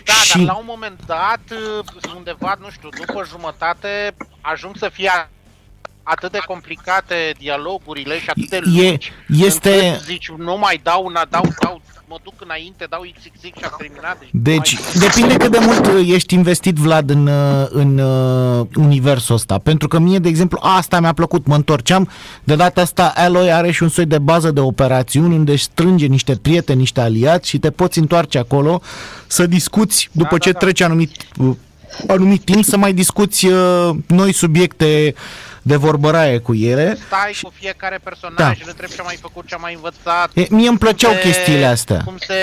[0.08, 0.38] Da, și...
[0.38, 1.41] dar la un moment dat,
[2.15, 5.30] undeva, nu știu, după jumătate, ajung să fie
[6.10, 10.00] atât de complicate dialogurile și atât de lungi, e, este...
[10.04, 14.17] zici, nu mai dau, una, dau, dau, mă duc înainte, dau XXX și a terminat.
[14.32, 15.00] Deci, deci mai...
[15.00, 17.30] depinde cât de mult ești investit, Vlad, în,
[17.70, 19.58] în uh, universul ăsta.
[19.58, 22.10] Pentru că mie, de exemplu, asta mi-a plăcut, mă întorceam.
[22.43, 26.36] De data asta, Alloy are și un soi de bază de operațiuni unde strânge niște
[26.36, 28.82] prieteni, niște aliați și te poți întoarce acolo
[29.28, 30.89] să discuți după da, ce da, trece da.
[30.89, 31.12] anumit
[32.08, 35.13] anumit timp să mai discuți uh, noi subiecte
[35.68, 36.98] de vorbăraie cu ele.
[37.08, 37.44] Stai și...
[37.44, 38.66] cu fiecare personaj, da.
[38.66, 40.30] le trebuie ce mai făcut, ce mai învățat.
[40.34, 42.02] E, mie îmi plăceau se, chestiile astea.
[42.06, 42.36] Cum se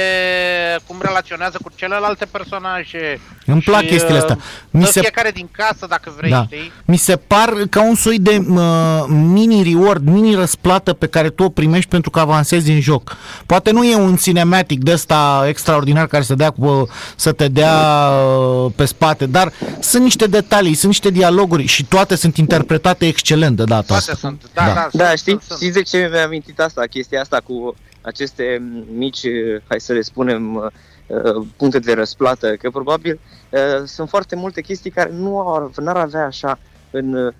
[0.86, 3.20] cum relaționează cu celelalte personaje.
[3.46, 4.38] Îmi plac și, chestiile astea.
[4.70, 5.00] Mi se...
[5.00, 6.44] fiecare din casă, dacă vrei, da.
[6.44, 6.72] știi?
[6.84, 11.88] Mi se par ca un soi de uh, mini-reward, mini-răsplată pe care tu o primești
[11.88, 13.16] pentru că avansezi în joc.
[13.46, 17.74] Poate nu e un cinematic de ăsta extraordinar care să, dea cu, să te dea
[17.74, 23.56] uh, pe spate, dar sunt niște detalii, sunt niște dialoguri și toate sunt interpretate excelent
[23.56, 24.14] de data Toate asta.
[24.14, 25.58] Sunt, da, da, da, da sunt, știi, sunt.
[25.58, 28.62] știi de ce mi-a amintit asta, chestia asta cu aceste
[28.94, 29.26] mici,
[29.68, 34.90] hai să le spunem, uh, puncte de răsplată, că probabil uh, sunt foarte multe chestii
[34.90, 36.58] care nu ar, n-ar avea așa
[36.90, 37.32] în,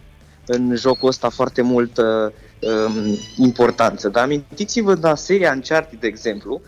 [0.47, 4.09] în jocul ăsta foarte mult um, importanță.
[4.09, 6.61] Dar amintiți-vă la seria Uncharted, de exemplu,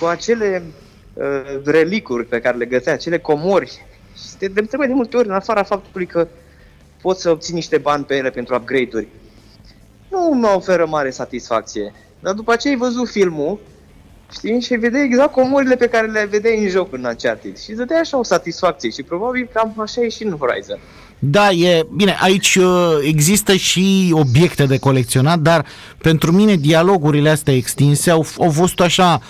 [0.00, 0.62] cu acele
[1.12, 3.84] uh, relicuri pe care le găsea, acele comori.
[4.16, 6.28] Și te trebuie de multe ori, în afara faptului că
[7.02, 9.08] poți să obții niște bani pe ele pentru upgrade-uri.
[10.10, 11.92] Nu mă oferă mare satisfacție.
[12.20, 13.58] Dar după ce ai văzut filmul,
[14.30, 17.58] știi, și vedeai exact comorile pe care le vedeai în joc în Uncharted.
[17.58, 20.78] Și îți așa o satisfacție și probabil cam așa e și în Horizon.
[21.24, 25.64] Da, e bine, aici uh, există și obiecte de colecționat, dar
[25.98, 29.20] pentru mine dialogurile astea extinse au, au fost așa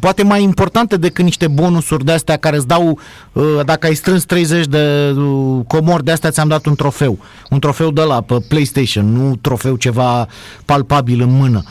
[0.00, 2.98] poate mai importante decât niște bonusuri de astea care îți dau,
[3.32, 7.18] uh, dacă ai strâns 30 de uh, comori de astea, ți-am dat un trofeu.
[7.50, 10.28] Un trofeu de la pe PlayStation, nu trofeu ceva
[10.64, 11.62] palpabil în mână.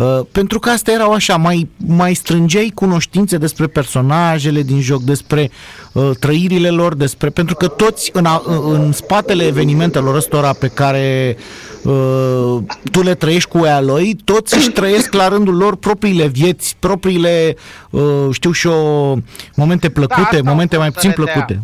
[0.00, 5.50] Uh, pentru că astea erau așa, mai, mai strângeai cunoștințe despre personajele din joc, despre
[5.92, 11.36] uh, trăirile lor, despre pentru că toți în, a, în spatele evenimentelor ăstora pe care
[11.82, 12.56] uh,
[12.90, 17.56] tu le trăiești cu Aloy, toți își trăiesc la rândul lor propriile vieți, propriile,
[17.90, 19.14] uh, știu și o
[19.54, 21.62] momente plăcute, da, momente mai puțin plăcute.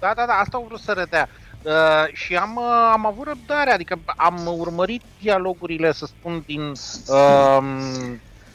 [0.00, 1.28] Da, da, da, asta au vrut să redea.
[1.28, 1.45] Uh,
[2.12, 6.72] și am, uh, am avut răbdare, adică am urmărit dialogurile, să spun, din
[7.06, 7.58] uh,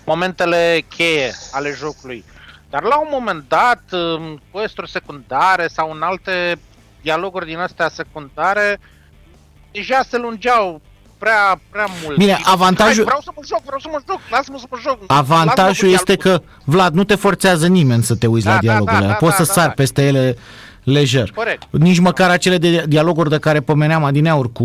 [0.05, 2.23] momentele cheie ale jocului.
[2.69, 6.59] Dar la un moment dat, în quest secundare sau în alte
[7.01, 8.79] dialoguri din astea secundare,
[9.71, 10.81] deja se lungeau
[11.17, 12.17] prea, prea mult.
[12.17, 12.93] Bine, avantajul...
[12.93, 14.97] Hai, vreau să mă joc, vreau să mă joc, lasă-mă să mă joc.
[15.07, 19.11] Avantajul este că, Vlad, nu te forțează nimeni să te uiți da, la dialogurile da,
[19.11, 19.73] da, Poți da, să da, sari da.
[19.73, 20.37] peste ele
[20.83, 21.31] lejer.
[21.35, 21.63] Corect.
[21.69, 24.63] Nici măcar acele de dialoguri de care pomeneam adineauri cu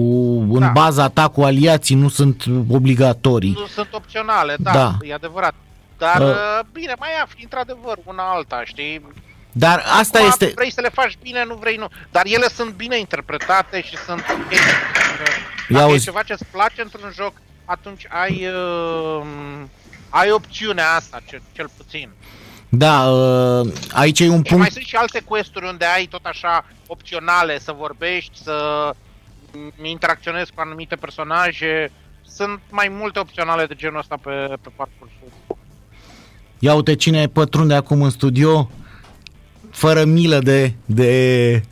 [0.52, 0.66] în da.
[0.66, 3.56] baza ta cu aliații nu sunt obligatorii.
[3.58, 4.96] Nu sunt opționale, da, da.
[5.02, 5.54] e adevărat.
[5.98, 6.60] Dar uh.
[6.72, 9.02] bine, mai afli într-adevăr una alta, știi?
[9.52, 10.52] Dar asta Acum, este...
[10.54, 11.88] Vrei să le faci bine, nu vrei, nu.
[12.10, 14.24] Dar ele sunt bine interpretate și sunt...
[15.68, 17.32] Dacă Ia e ceva ce-ți place într-un joc,
[17.64, 19.26] atunci ai, uh,
[20.08, 22.10] ai opțiunea asta, cel, cel puțin.
[22.78, 24.48] Da, uh, aici e un punct...
[24.48, 28.90] Și mai sunt și alte questuri unde ai tot așa opționale să vorbești, să
[29.82, 31.92] interacționezi cu anumite personaje.
[32.26, 35.56] Sunt mai multe opționale de genul ăsta pe, pe parcursul.
[36.58, 38.70] Ia uite cine pătrunde acum în studio,
[39.70, 41.62] fără milă de, de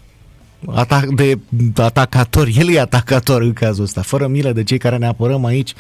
[0.74, 1.38] atac, de
[1.77, 5.74] atacator, el e atacator în cazul ăsta, fără milă de cei care ne apărăm aici.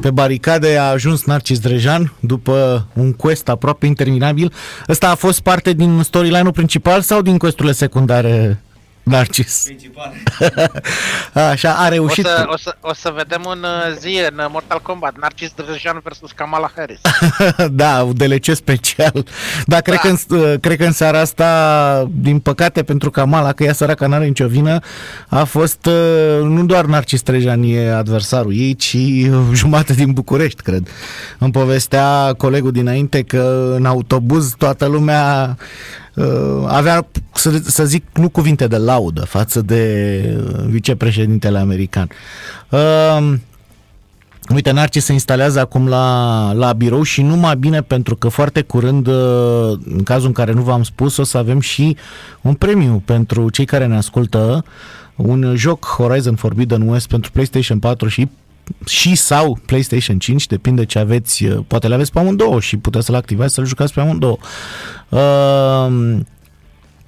[0.00, 4.52] Pe baricade a ajuns Narcis Drejan după un quest aproape interminabil.
[4.88, 8.62] Ăsta a fost parte din storyline-ul principal sau din questurile secundare
[9.10, 9.62] Narcis.
[9.64, 10.12] Principal.
[11.52, 12.24] Așa, a reușit.
[12.24, 15.52] O să, o, să, o să vedem un uh, zi în uh, Mortal Kombat, Narcis
[15.56, 17.00] Drejan versus Kamala Harris.
[17.82, 19.26] da, un DLC special.
[19.66, 20.00] Da, cred, da.
[20.00, 24.06] Că în, uh, cred că în seara asta, din păcate pentru Kamala, că ea săraca
[24.06, 24.78] n-are nicio vină,
[25.28, 25.88] a fost
[26.42, 28.96] nu doar Narcis Drejan e adversarul ei, ci
[29.52, 30.88] jumate din București, cred.
[31.38, 35.98] Îmi povestea colegul dinainte că în autobuz toată lumea uh,
[36.66, 42.08] avea, să, să zic, nu cuvinte de laudă față de uh, vicepreședintele american.
[42.70, 43.34] Uh,
[44.54, 49.06] Uite, Narcis se instalează acum la, la birou și numai bine pentru că foarte curând,
[49.06, 51.96] uh, în cazul în care nu v-am spus, o să avem și
[52.40, 54.64] un premiu pentru cei care ne ascultă,
[55.16, 58.28] un joc Horizon Forbidden West pentru PlayStation 4 și
[58.86, 63.04] și sau PlayStation 5, depinde ce aveți, uh, poate le aveți pe amândouă și puteți
[63.06, 64.38] să-l activați să-l jucați pe amândouă.
[65.08, 66.18] Uh,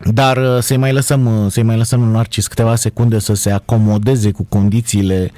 [0.04, 4.30] dar uh, să-i mai lăsăm, să-i mai lăsăm în Narcis câteva secunde să se acomodeze
[4.30, 5.32] cu condițiile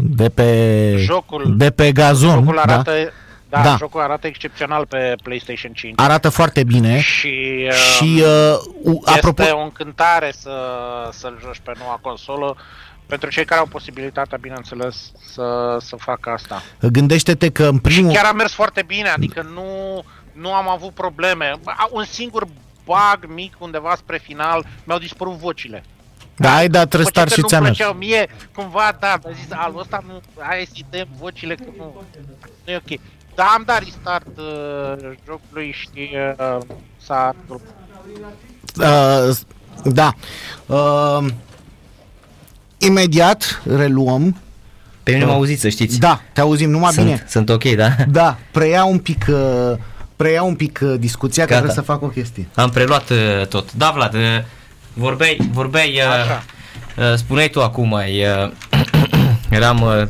[0.00, 2.30] de pe, jocul, de pe gazon.
[2.30, 2.72] Jocul da?
[2.72, 3.10] arată, da?
[3.50, 5.94] Da, da, jocul arată excepțional pe PlayStation 5.
[5.96, 7.00] Arată foarte bine.
[7.00, 9.42] Și, și uh, este apropo...
[9.52, 10.50] o încântare să,
[11.12, 12.56] să-l joci pe noua consolă
[13.08, 16.62] pentru cei care au posibilitatea, bineînțeles, să, să facă asta.
[16.80, 18.10] Gândește-te că în primul...
[18.10, 21.54] Și chiar a mers foarte bine, adică nu, nu am avut probleme.
[21.90, 22.46] Un singur
[22.84, 25.84] bug mic undeva spre final, mi-au dispărut vocile.
[26.36, 27.78] Da, ai dat restart și ți-a mers.
[27.96, 32.04] Mie, cumva, da, am zis, alul ăsta nu, hai să dăm vocile, că nu,
[32.64, 33.00] nu e ok.
[33.34, 36.58] Da, am dat restart uh, jocului și uh,
[37.02, 37.34] s-a...
[38.78, 39.36] Uh,
[39.84, 40.14] da.
[40.66, 41.26] Uh,
[42.78, 44.36] Imediat reluăm.
[45.02, 45.98] Pe mine uh, mă auziți, să știți.
[45.98, 47.24] Da, te auzim numai sunt, bine.
[47.28, 47.90] Sunt ok, da?
[48.08, 49.76] Da, preia un pic, uh,
[50.16, 51.54] preia un pic uh, discuția, Gata.
[51.60, 52.48] că trebuie să fac o chestie.
[52.54, 53.72] Am preluat uh, tot.
[53.72, 54.20] Da, Vlad, uh,
[54.92, 56.00] vorbeai, vorbeai
[56.96, 58.50] uh, uh, spuneai tu acum, mai, uh,
[59.50, 60.02] eram uh,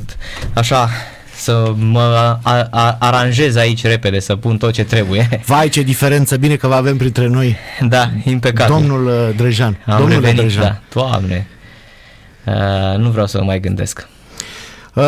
[0.54, 0.88] așa
[1.34, 5.28] să mă a, a, aranjez aici repede, să pun tot ce trebuie.
[5.46, 7.56] Vai, ce diferență, bine că vă avem printre noi.
[7.88, 8.74] Da, impecabil.
[8.74, 9.82] Domnul uh, Drejan.
[9.86, 10.62] Am Domnul revenit, Drejan.
[10.62, 11.46] Da, doamne.
[12.48, 14.08] Uh, nu vreau să mă mai gândesc.
[14.94, 15.04] Uh,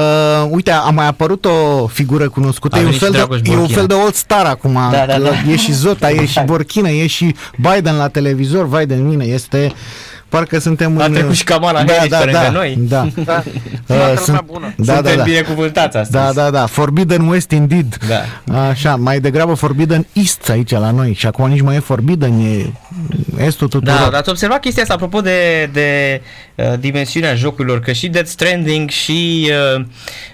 [0.48, 3.94] uite, a mai apărut o figură cunoscută, e un, fel de, e un fel de
[3.94, 5.50] old star acum, da, da, da.
[5.50, 9.72] e și Zota, e și Borchina, e și Biden la televizor, vai de mine, este
[10.30, 11.12] parcă suntem A în...
[11.12, 12.76] trecut și Kamala da, Harris da, da, noi.
[12.78, 13.42] Da, da.
[13.86, 14.74] uh, sunt, bună.
[14.76, 15.22] Da, Suntem da, da.
[15.22, 16.24] binecuvântați astăzi.
[16.24, 16.66] Da, da, da.
[16.66, 17.98] Forbidden West indeed.
[18.08, 18.58] Da.
[18.60, 21.14] Așa, mai degrabă Forbidden East aici la noi.
[21.14, 22.72] Și acum nici mai e Forbidden, e
[23.44, 23.98] estul tuturor.
[23.98, 26.20] Da, dar ați observat chestia asta apropo de, de
[26.54, 29.84] uh, dimensiunea jocurilor, că și Dead Stranding și uh,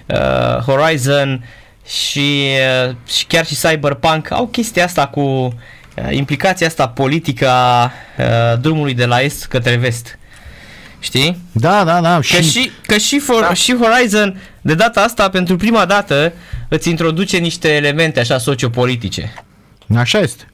[0.05, 1.45] uh, Horizon
[1.85, 2.47] și,
[2.87, 5.51] uh, și chiar și Cyberpunk au chestia asta cu uh,
[6.09, 10.19] implicația asta politică a uh, drumului de la est către vest.
[10.99, 11.37] Știi?
[11.51, 12.15] Da, da, da.
[12.15, 13.53] Că și, și, că și, for, da.
[13.53, 16.33] și Horizon, de data asta, pentru prima dată,
[16.69, 19.33] îți introduce niște elemente așa sociopolitice.
[19.95, 20.51] Așa este.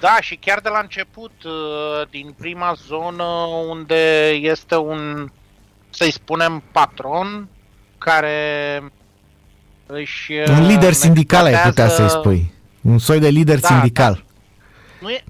[0.00, 1.52] Da, și chiar de la început, uh,
[2.10, 3.24] din prima zonă
[3.68, 5.30] unde este un,
[5.90, 7.48] să-i spunem, patron
[7.98, 8.82] care
[9.86, 10.32] își...
[10.48, 12.54] Un lider sindical ai putea să-i spui.
[12.80, 14.12] Un soi de lider da, sindical.
[14.12, 14.25] Da.
[14.98, 15.24] Nu e...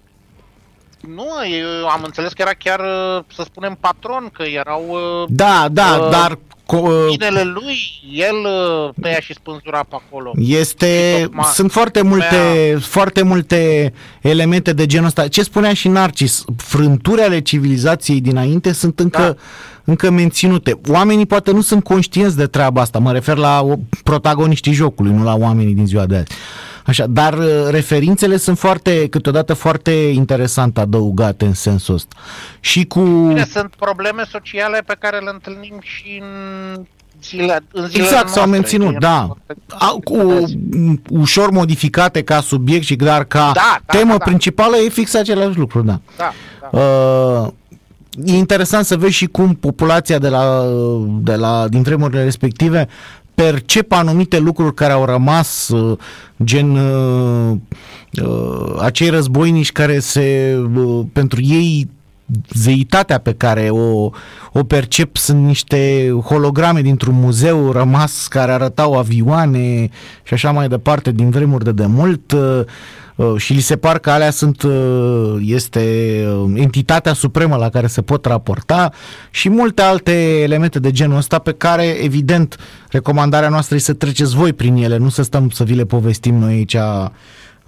[1.01, 1.27] Nu,
[1.81, 4.85] eu am înțeles că era chiar, uh, să spunem, patron, că erau...
[4.89, 6.39] Uh, da, da, uh, dar
[7.11, 7.77] Binele lui,
[8.13, 8.35] el
[9.01, 10.33] tăia și spânzura pe acolo.
[10.37, 12.79] Este, tocmai, sunt foarte multe, tăia...
[12.79, 15.29] foarte multe elemente de genul ăsta.
[15.29, 19.35] Ce spunea și Narcis, frânturi ale civilizației dinainte sunt încă, da.
[19.85, 20.81] încă menținute.
[20.89, 23.65] Oamenii poate nu sunt conștienți de treaba asta, mă refer la
[24.03, 26.27] protagoniștii jocului, nu la oamenii din ziua de azi.
[26.87, 32.17] Așa, dar uh, referințele sunt foarte, câteodată foarte interesant adăugate în sensul ăsta.
[32.61, 33.01] Și cu...
[33.01, 36.87] Bine, sunt probleme sociale pe care le întâlnim și în
[37.23, 39.29] zile, în zile Exact, s-au menținut, da.
[39.69, 40.45] A, cu
[41.11, 44.25] ușor modificate ca subiect și dar ca da, da, temă da, da.
[44.25, 46.01] principală e fix același lucru, da.
[46.17, 46.33] Da,
[46.71, 46.79] da.
[46.79, 47.49] Uh,
[48.25, 50.65] e interesant să vezi și cum populația de la,
[51.07, 52.89] de la, din vremurile respective
[53.37, 55.99] percep anumite lucruri care au rămas, uh,
[56.45, 57.57] gen uh,
[58.23, 60.57] uh, acei războinici care se,
[61.13, 61.89] pentru ei
[62.53, 64.11] zeitatea pe care o,
[64.53, 69.89] o percep sunt niște holograme dintr-un muzeu rămas care arătau avioane
[70.23, 72.35] și așa mai departe din vremuri de demult
[73.37, 74.63] și li se par că alea sunt,
[75.41, 75.81] este
[76.55, 78.93] entitatea supremă la care se pot raporta
[79.31, 82.57] și multe alte elemente de genul ăsta pe care, evident,
[82.89, 86.35] recomandarea noastră este să treceți voi prin ele, nu să stăm să vi le povestim
[86.35, 86.77] noi aici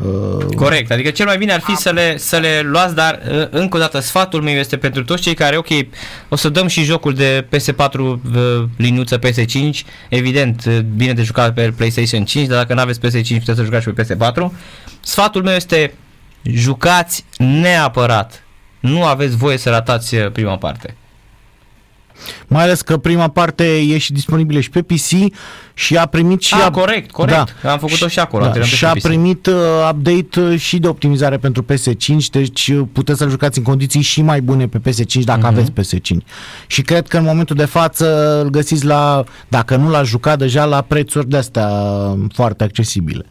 [0.05, 3.47] Uh, Corect, adică cel mai bine ar fi să le, să le luați, dar uh,
[3.51, 5.67] încă o dată sfatul meu este pentru toți cei care, ok,
[6.29, 8.19] o să dăm și jocul de PS4 uh,
[8.77, 13.39] liniuță PS5, evident, uh, bine de jucat pe PlayStation 5, dar dacă nu aveți PS5
[13.39, 14.51] puteți să jucați și pe PS4.
[15.01, 15.95] Sfatul meu este
[16.43, 18.45] jucați neapărat,
[18.81, 20.95] nu aveți voie să ratați uh, prima parte.
[22.47, 25.33] Mai ales că prima parte e și disponibilă și pe PC
[25.75, 26.55] și a primit și...
[26.55, 26.71] Ah, a...
[26.71, 27.55] corect, corect.
[27.71, 29.03] Am făcut-o și acolo, Da, antrenament și pe a PC.
[29.03, 29.55] primit uh,
[29.93, 34.23] update uh, și de optimizare pentru PS5, deci uh, puteți să-l jucați în condiții și
[34.23, 35.47] mai bune pe PS5 dacă Mhm.
[35.47, 36.17] aveți PS5.
[36.67, 40.65] Și cred că în momentul de față îl găsiți la, dacă nu l-ați jucat deja,
[40.65, 43.25] la prețuri de-astea uh, foarte accesibile.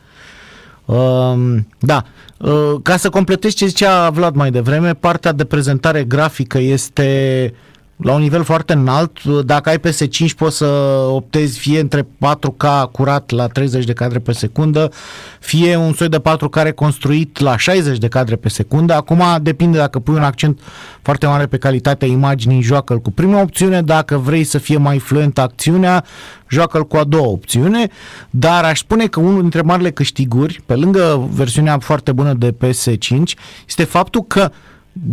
[0.85, 2.03] Um, da,
[2.37, 7.53] uh, ca să completez ce zicea Vlad mai devreme, partea de prezentare grafică este
[7.97, 9.23] la un nivel foarte înalt.
[9.23, 10.65] Dacă ai PS5 poți să
[11.09, 14.91] optezi fie între 4K curat la 30 de cadre pe secundă,
[15.39, 18.93] fie un soi de 4K reconstruit la 60 de cadre pe secundă.
[18.93, 20.59] Acum depinde dacă pui un accent
[21.01, 25.41] foarte mare pe calitatea imaginii, joacă-l cu prima opțiune, dacă vrei să fie mai fluentă
[25.41, 26.05] acțiunea,
[26.47, 27.89] joacă-l cu a doua opțiune,
[28.29, 33.21] dar aș spune că unul dintre marile câștiguri, pe lângă versiunea foarte bună de PS5,
[33.67, 34.51] este faptul că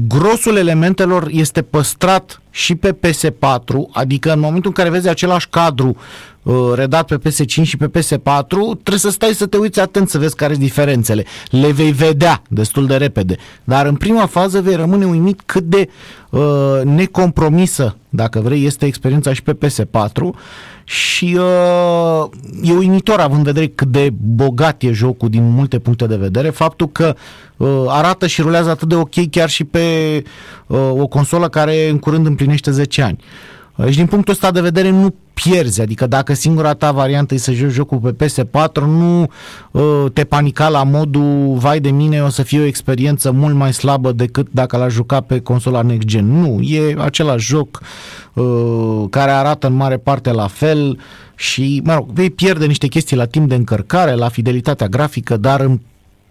[0.09, 5.89] grosul elementelor este păstrat și pe PS4, adică în momentul în care vezi același cadru
[5.89, 6.34] uh,
[6.75, 10.37] redat pe PS5 și pe PS4, trebuie să stai să te uiți atent să vezi
[10.37, 11.25] care sunt diferențele.
[11.51, 15.89] Le vei vedea destul de repede, dar în prima fază vei rămâne uimit cât de
[16.31, 16.41] uh,
[16.85, 20.23] necompromisă, dacă vrei, este experiența și pe PS4
[20.85, 22.25] și uh,
[22.63, 26.51] e uimitor având în vedere cât de bogat e jocul din multe puncte de vedere,
[26.51, 27.15] faptul că
[27.57, 30.23] uh, arată și rulează atât de ok chiar și pe
[30.67, 33.19] uh, o consolă care în curând împlinește 10 ani.
[33.21, 33.54] Uh,
[33.89, 37.53] Și din punctul ăsta de vedere nu pierzi, adică dacă singura ta variantă e să
[37.53, 39.31] joci jocul pe PS4, nu
[39.71, 43.73] uh, te panica la modul vai de mine, o să fie o experiență mult mai
[43.73, 46.41] slabă decât dacă l-aș juca pe consola next gen.
[46.41, 47.81] Nu, e același joc
[48.33, 50.99] uh, care arată în mare parte la fel
[51.35, 55.61] și, mă rog, vei pierde niște chestii la timp de încărcare, la fidelitatea grafică, dar
[55.61, 55.81] în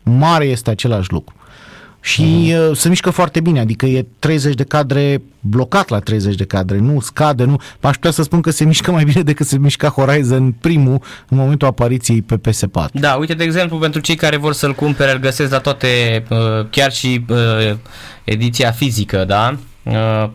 [0.03, 1.35] mare este același lucru.
[2.05, 6.45] Și uh, se mișcă foarte bine, adică e 30 de cadre blocat la 30 de
[6.45, 7.61] cadre, nu scade, nu.
[7.81, 11.37] Aș putea să spun că se mișcă mai bine decât se mișca Horizon primul în
[11.37, 12.91] momentul apariției pe PS4.
[12.91, 16.37] Da, uite, de exemplu, pentru cei care vor să-l cumpere, îl găsesc la toate, uh,
[16.69, 17.75] chiar și uh,
[18.23, 19.57] ediția fizică, da?
[19.83, 20.29] Uh,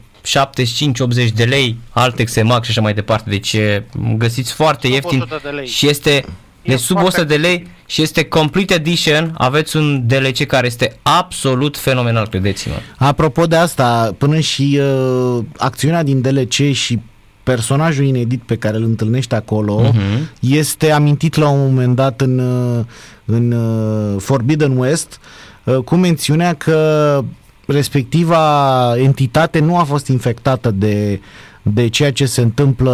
[1.29, 3.85] 75-80 de lei, Altex, Max și așa mai departe, deci e,
[4.17, 5.67] găsiți foarte Sub ieftin 100 de lei.
[5.67, 6.25] și este
[6.71, 10.99] de sub foarte 100 de lei și este Complete Edition, aveți un DLC care este
[11.03, 12.75] absolut fenomenal, credeți-mă.
[12.97, 16.99] Apropo de asta, până și uh, acțiunea din DLC și
[17.43, 20.31] personajul inedit pe care îl întâlnești acolo Mhm.
[20.41, 22.85] este amintit la un moment dat în, uh,
[23.25, 25.21] în uh, Forbidden West
[25.65, 27.21] uh, cu mențiunea că
[27.67, 31.21] respectiva entitate nu a fost infectată de,
[31.63, 32.93] de ceea ce se întâmplă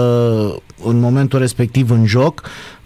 [0.85, 2.43] în momentul respectiv în joc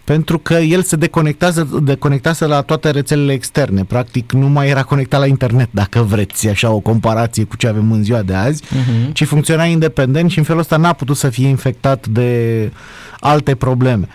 [0.09, 3.83] pentru că el se deconectează, deconectează la toate rețelele externe.
[3.83, 7.91] Practic nu mai era conectat la internet, dacă vreți, așa o comparație cu ce avem
[7.91, 9.11] în ziua de azi, Mhm.
[9.11, 12.71] ci funcționa independent și în felul ăsta n-a putut să fie infectat de
[13.19, 14.07] alte probleme.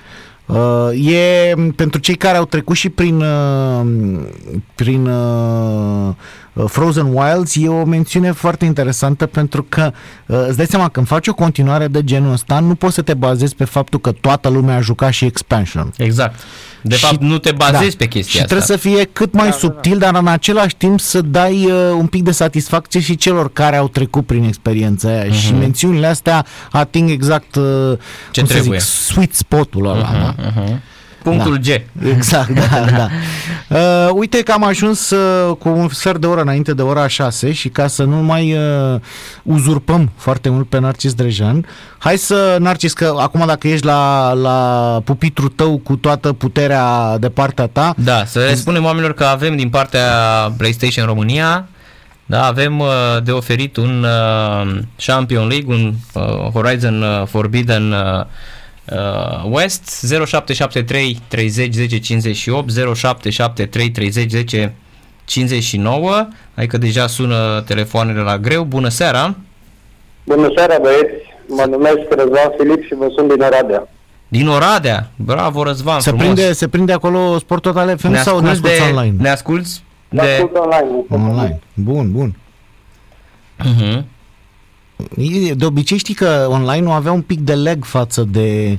[0.46, 3.86] Uh, e pentru cei care au trecut și prin uh,
[4.74, 6.03] prin uh,
[6.66, 9.92] Frozen Wilds e o mențiune foarte interesantă pentru că
[10.26, 13.14] uh, îți dai seama când faci o continuare de genul ăsta nu poți să te
[13.14, 15.92] bazezi pe faptul că toată lumea a jucat și expansion.
[15.96, 16.40] Exact.
[16.82, 18.46] De Și- fapt, nu te bazezi pe chestia Și asta.
[18.54, 21.72] trebuie să fie cât mai Da, da, subtil, dar în același timp să dai uh,
[21.98, 25.32] un pic de satisfacție și celor care au trecut prin experiența aia.
[25.32, 27.98] Și mențiunile astea ating exact uh, Mhm.
[28.30, 28.78] Ce cum să trebuie.
[28.78, 30.02] zic, sweet spot-ul ăla.
[30.02, 30.34] da?
[30.60, 30.80] Mhm.
[31.24, 31.66] Punctul G.
[32.06, 33.08] Exact, da, da.
[33.68, 37.52] Uh, uite că am ajuns uh, cu un sfert de oră înainte de ora 6
[37.52, 39.00] și ca să nu mai uh,
[39.42, 41.66] uzurpăm foarte mult pe Narcis Drejan,
[41.98, 47.28] hai să, Narcis, că acum dacă ești la, la pupitru tău cu toată puterea de
[47.28, 50.08] partea ta, Da, să le spunem oamenilor că avem din partea
[50.56, 51.68] PlayStation România,
[52.26, 52.88] da, avem uh,
[53.22, 56.22] de oferit un uh, Champion League, un uh,
[56.52, 57.94] Horizon uh, Forbidden
[58.92, 64.74] uh, uh, West 0773 30 10 58 0773 30 10
[65.24, 68.64] 59, adică deja sună telefoanele la greu.
[68.64, 69.34] Bună seara!
[70.24, 71.32] Bună seara, băieți!
[71.48, 73.88] Mă numesc Răzvan Filip și vă sunt din Oradea.
[74.28, 75.10] Din Oradea!
[75.16, 76.24] Bravo, Răzvan, se frumos!
[76.26, 79.22] prinde, se prinde acolo Sport Total FM ne sau ne asculti asculti de, online?
[79.22, 79.70] Ne asculti
[80.08, 80.20] De...
[80.20, 80.32] de...
[80.32, 81.04] Ascult online.
[81.08, 81.60] Online.
[81.74, 82.36] Bun, bun.
[83.60, 84.02] Uh-huh.
[85.16, 88.78] E- De obicei știi că online nu avea un pic de lag față de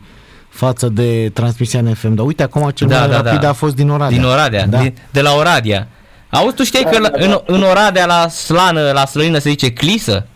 [0.49, 3.49] față de transmisia în FM, dar uite acum cel Da, mai da, rapid da.
[3.49, 4.17] a fost din Oradea.
[4.17, 4.77] Din Oradea, Da.
[4.77, 5.87] din, de la Oradea.
[6.29, 10.27] Auzi, tu știai că la, în, în Oradea la slană, la slăină se zice clisă?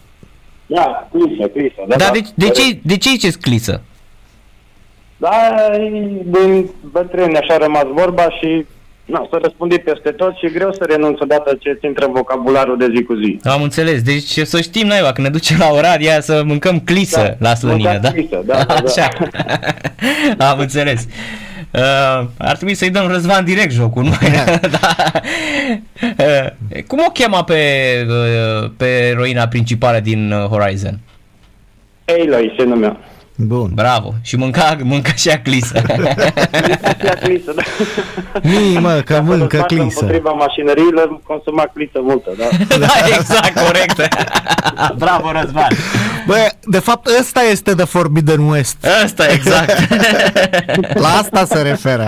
[0.66, 1.74] Da, clisă, clisă.
[1.88, 3.82] Da, Dar de, de, ce, de ce ziceți clisă?
[5.18, 5.30] Da,
[5.74, 5.90] e
[6.24, 8.66] din bătrâni așa a rămas vorba și
[9.10, 12.12] na, să răspundi peste tot și e greu să renunți odată ce ți intră în
[12.12, 13.40] vocabularul de zi cu zi.
[13.44, 14.02] Am înțeles.
[14.02, 17.90] Deci să știm, naiba, când ne ducem la Oradea să mâncăm clisă Da, la slănină,
[17.92, 18.20] mâncați da?
[18.20, 18.74] clisă, da, da, da.
[18.86, 19.10] Așa.
[20.52, 21.08] Am înțeles.
[21.74, 24.10] Uh, ar trebui să-i dăm Răzvan direct jocul, nu?
[24.80, 24.96] da.
[26.02, 27.56] uh, cum o chema pe,
[28.08, 31.00] uh, pe eroina principală din uh, Horizon?
[32.06, 32.98] Aloy se numea.
[33.46, 33.72] Bun.
[33.74, 34.14] Bravo.
[34.22, 35.82] Și mânca, mânca și ea clisă.
[37.06, 37.62] Ia clisă, da.
[38.44, 40.00] Mii, mă, că Ca să mâncă războacă clisă.
[40.00, 42.78] Împotriva mașinăriilor, consuma clisă multă, da.
[42.86, 42.88] da,
[43.18, 44.08] exact, corect.
[45.04, 45.68] Bravo, Răzvan.
[46.26, 48.86] Bă, de fapt ăsta este The Forbidden West.
[49.04, 49.94] Asta, exact.
[50.94, 52.08] La asta se referă.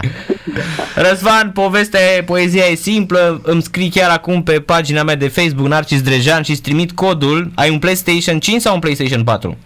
[0.95, 5.67] Răzvan, povestea e, poezia e simplă, îmi scrii chiar acum pe pagina mea de Facebook
[5.67, 7.51] Narcis Drejan și îți trimit codul.
[7.55, 9.57] Ai un PlayStation 5 sau un PlayStation 4?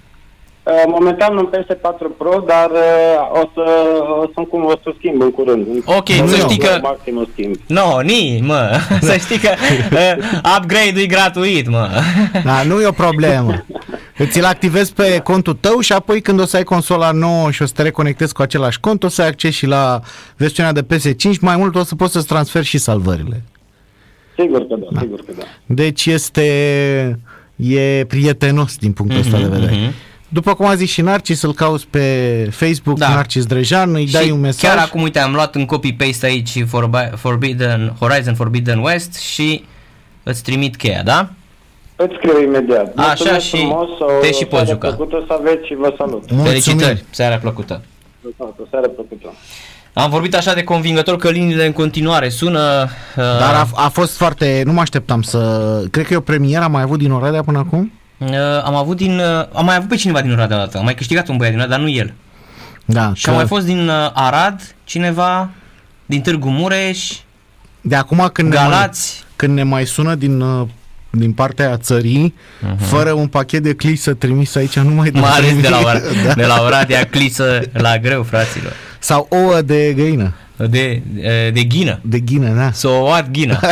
[0.65, 3.61] Uh, Momentan nu peste 4 Pro, dar uh, o să,
[4.21, 5.67] o să, cum, o să schimb în curând.
[5.85, 7.55] Ok, În să știi că- Maxim o schimb.
[7.67, 9.49] No, ni, mă, să știi că
[9.91, 10.23] uh,
[10.57, 11.89] upgrade-ul e gratuit, mă.
[12.43, 13.65] Da, nu e o problemă.
[14.17, 17.65] Îți-l activezi pe contul tău și apoi când o să ai consola nouă și o
[17.65, 19.99] să te reconectezi cu același cont, o să ai acces și la
[20.37, 23.41] versiunea de PS5, mai mult o să poți să-ți transferi și salvările.
[24.37, 25.43] Sigur că da, sigur că da.
[25.65, 27.19] Deci este
[27.55, 29.71] e prietenos din punctul ăsta de vedere.
[29.71, 29.93] mhm.
[30.35, 32.03] După cum a zis și Narcis, îl cauți pe
[32.51, 33.09] Facebook, Da.
[33.09, 34.69] Narcis Drejan, îi dai și un mesaj.
[34.69, 39.63] chiar acum, uite, am luat în copy-paste aici Forbi- Forbidden, Horizon Forbidden West și
[40.23, 41.29] îți trimit cheia, da?
[41.95, 42.91] Îți scriu imediat.
[42.95, 43.87] Așa Mulțumesc și frumos,
[44.21, 44.87] te o și poți seară juca.
[44.87, 46.31] plăcută să aveți și vă salut.
[46.31, 46.43] Mulțumim.
[46.45, 47.81] Felicitări, seara plăcută.
[48.39, 49.33] O seară plăcută.
[49.93, 52.59] Am vorbit așa de convingător că liniile în continuare sună.
[53.17, 54.61] Uh, Dar a, a fost foarte...
[54.65, 55.39] Nu mă așteptam să...
[55.91, 57.91] Cred că e o premieră, am mai avut din Oradea până acum?
[58.17, 58.29] Uh,
[58.63, 59.19] am avut din...
[59.19, 60.77] Uh, am mai avut pe cineva din Oradea dată.
[60.77, 62.13] Am mai câștigat un băiat din Oradea, dar nu el.
[62.85, 63.11] Da.
[63.15, 65.49] Și a mai fost din uh, Arad cineva,
[66.05, 67.11] din Târgu Mureș,
[67.81, 69.23] De acum când ne, mai, Galați.
[69.35, 70.67] când ne mai sună din, uh,
[71.09, 72.77] din partea țării, uh-huh.
[72.77, 75.93] fără un pachet de clisă trimis aici, nu mai dă Mai ales de la, nimic.
[75.93, 76.33] Or- da.
[76.33, 78.73] de la Oradea Clisă la greu, fraților.
[78.99, 80.33] Sau ouă de găină.
[80.69, 81.99] De, uh, de ghină.
[82.01, 82.71] De ghină, da.
[82.71, 83.59] Să o luat ghină.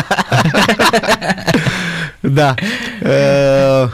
[2.20, 2.54] Da.
[3.04, 3.90] Uh,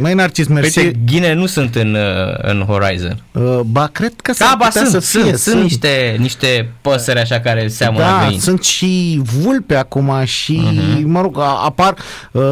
[0.00, 0.78] mai Narcis, mersi.
[0.78, 3.22] Uite, ghine nu sunt în, uh, în Horizon.
[3.32, 5.22] Uh, ba, cred că s-ar Da, ba, putea sunt, să fie.
[5.22, 8.40] sunt, sunt niște, niște păsări așa care seamănă da, găini.
[8.40, 10.98] sunt și vulpe acum și, Mhm.
[10.98, 11.04] uh-huh.
[11.04, 11.94] mă rog, a- apar...
[12.32, 12.42] Uh,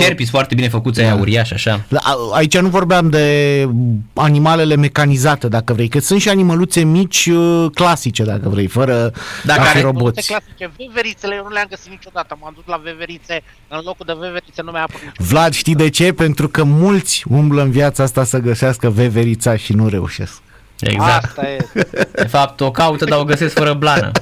[0.00, 1.84] Șerpii foarte bine făcuți, aia uriași, așa.
[1.88, 3.68] La- a- Aici nu vorbeam de
[4.14, 9.12] animalele mecanizate, dacă vrei, că sunt și animăluțe mici uh, clasice, dacă vrei, fără
[9.44, 10.26] Da, a care- fi Produse roboți.
[10.26, 12.38] clasice, veverițele, eu nu le-am găsit niciodată.
[12.40, 15.32] M-am dus la veverițe, în locul de veverițe nu mi-a apărut niciodată.
[15.34, 16.12] Vlad, știi de ce?
[16.12, 20.40] Pentru că mulți umblă în viața asta să găsească veverița și nu reușesc.
[20.80, 21.24] Exact.
[21.24, 21.66] Asta e.
[22.12, 24.10] De fapt, o caută, dar o găsesc fără blană.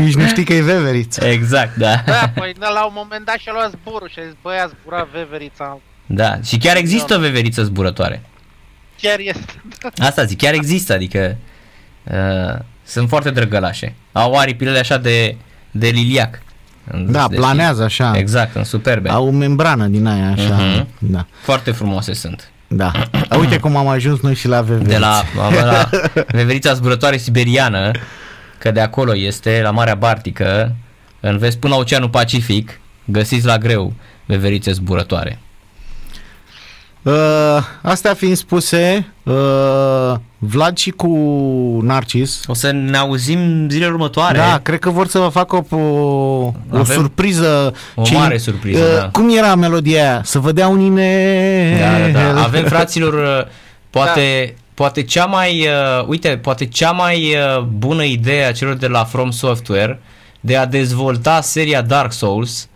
[0.00, 1.24] Nici nu știi că e veveriță.
[1.24, 2.02] Exact, da.
[2.06, 4.66] Da, păi da, la un moment dat și-a luat zborul și a zis, băi, a
[4.66, 5.78] zburat veverița.
[6.06, 8.22] Da, și chiar există veveriță zburătoare.
[9.00, 9.62] Chiar este.
[9.96, 11.36] Asta zic, chiar există, adică
[12.04, 13.94] uh, sunt foarte drăgălașe.
[14.12, 15.36] Au aripile așa de,
[15.70, 16.42] de liliac.
[16.94, 18.12] Da, Deci- planează așa.
[18.16, 19.08] Exact, în superbe.
[19.08, 20.54] Au o membrană din aia așa.
[20.54, 20.86] Mhm.
[20.98, 21.26] Da.
[21.42, 22.50] Foarte frumoase sunt.
[22.68, 22.92] Da.
[23.28, 24.90] A, uite cum am ajuns noi și la veveriță.
[24.90, 25.88] De la, la
[26.38, 27.90] veverița zburătoare siberiană,
[28.58, 30.74] că de acolo este, la Marea Bartică,
[31.20, 33.92] în vest până la Oceanul Pacific, găsiți la greu
[34.26, 35.38] veverițe zburătoare.
[37.02, 37.12] Uh,
[37.82, 41.08] astea fiind spuse, uh, Vlad și cu
[41.82, 44.38] Narcis O să ne auzim zilele următoare.
[44.38, 47.74] Da, cred că vor să vă facă o, o, o Avem surpriză.
[47.94, 49.08] o mare surpriză, uh, da.
[49.08, 50.20] Cum era melodia aia?
[50.24, 51.78] Să vă dea un ine...
[51.80, 52.42] Da, da, da.
[52.42, 53.52] Avem fraților uh,
[53.90, 58.86] poate poate cea mai uh, uite, poate cea mai uh, bună idee a celor de
[58.86, 60.00] la From Software
[60.40, 62.68] de a dezvolta seria Dark Souls.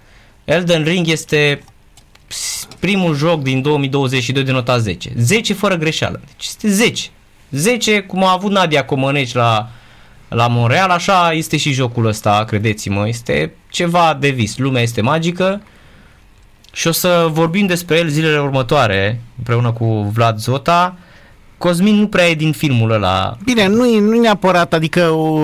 [0.44, 1.62] Elden Ring este
[2.78, 5.12] primul joc din 2022 de nota 10.
[5.16, 6.20] 10 fără greșeală.
[6.26, 7.08] Deci este 10.
[7.50, 9.68] 10 cum a avut Nadia Comăneci la
[10.28, 14.56] la Montreal, așa este și jocul ăsta, credeți-mă, este ceva de vis.
[14.56, 15.62] Lumea este magică,
[16.72, 20.96] și o să vorbim despre el zilele următoare, împreună cu Vlad Zota.
[21.60, 23.36] Cosmin nu prea e din filmul ăla.
[23.44, 25.38] Bine, nu e nu neapărat, adică o,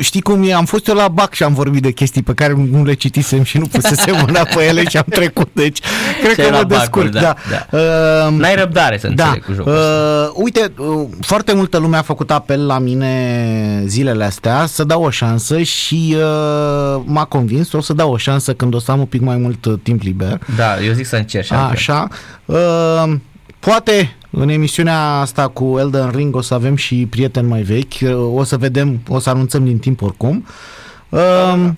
[0.00, 2.54] știi cum e, am fost eu la BAC și am vorbit de chestii pe care
[2.70, 5.78] nu le citisem și nu pusesem mâna pe ele și am trecut, deci
[6.22, 7.66] cred Ce ai că la mă BAC-uri, descurc, da, da.
[7.70, 7.78] da.
[8.26, 9.84] Uh, N-ai răbdare să Da, înțeleg cu jocul ăsta.
[10.26, 15.02] uh, uite, uh, foarte multă lume a făcut apel la mine zilele astea să dau
[15.02, 18.98] o șansă și uh, m-a convins, o să dau o șansă când o să am
[18.98, 20.38] un pic mai mult uh, timp liber.
[20.56, 21.52] Da, eu zic să încerci.
[21.52, 21.70] Andrei.
[21.72, 22.08] Așa.
[22.44, 23.12] Uh,
[23.58, 27.94] poate În emisiunea asta cu Elden Ring o să avem și prieteni mai vechi,
[28.34, 30.46] o să vedem, o să anunțăm din timp oricum.
[31.08, 31.68] Uh,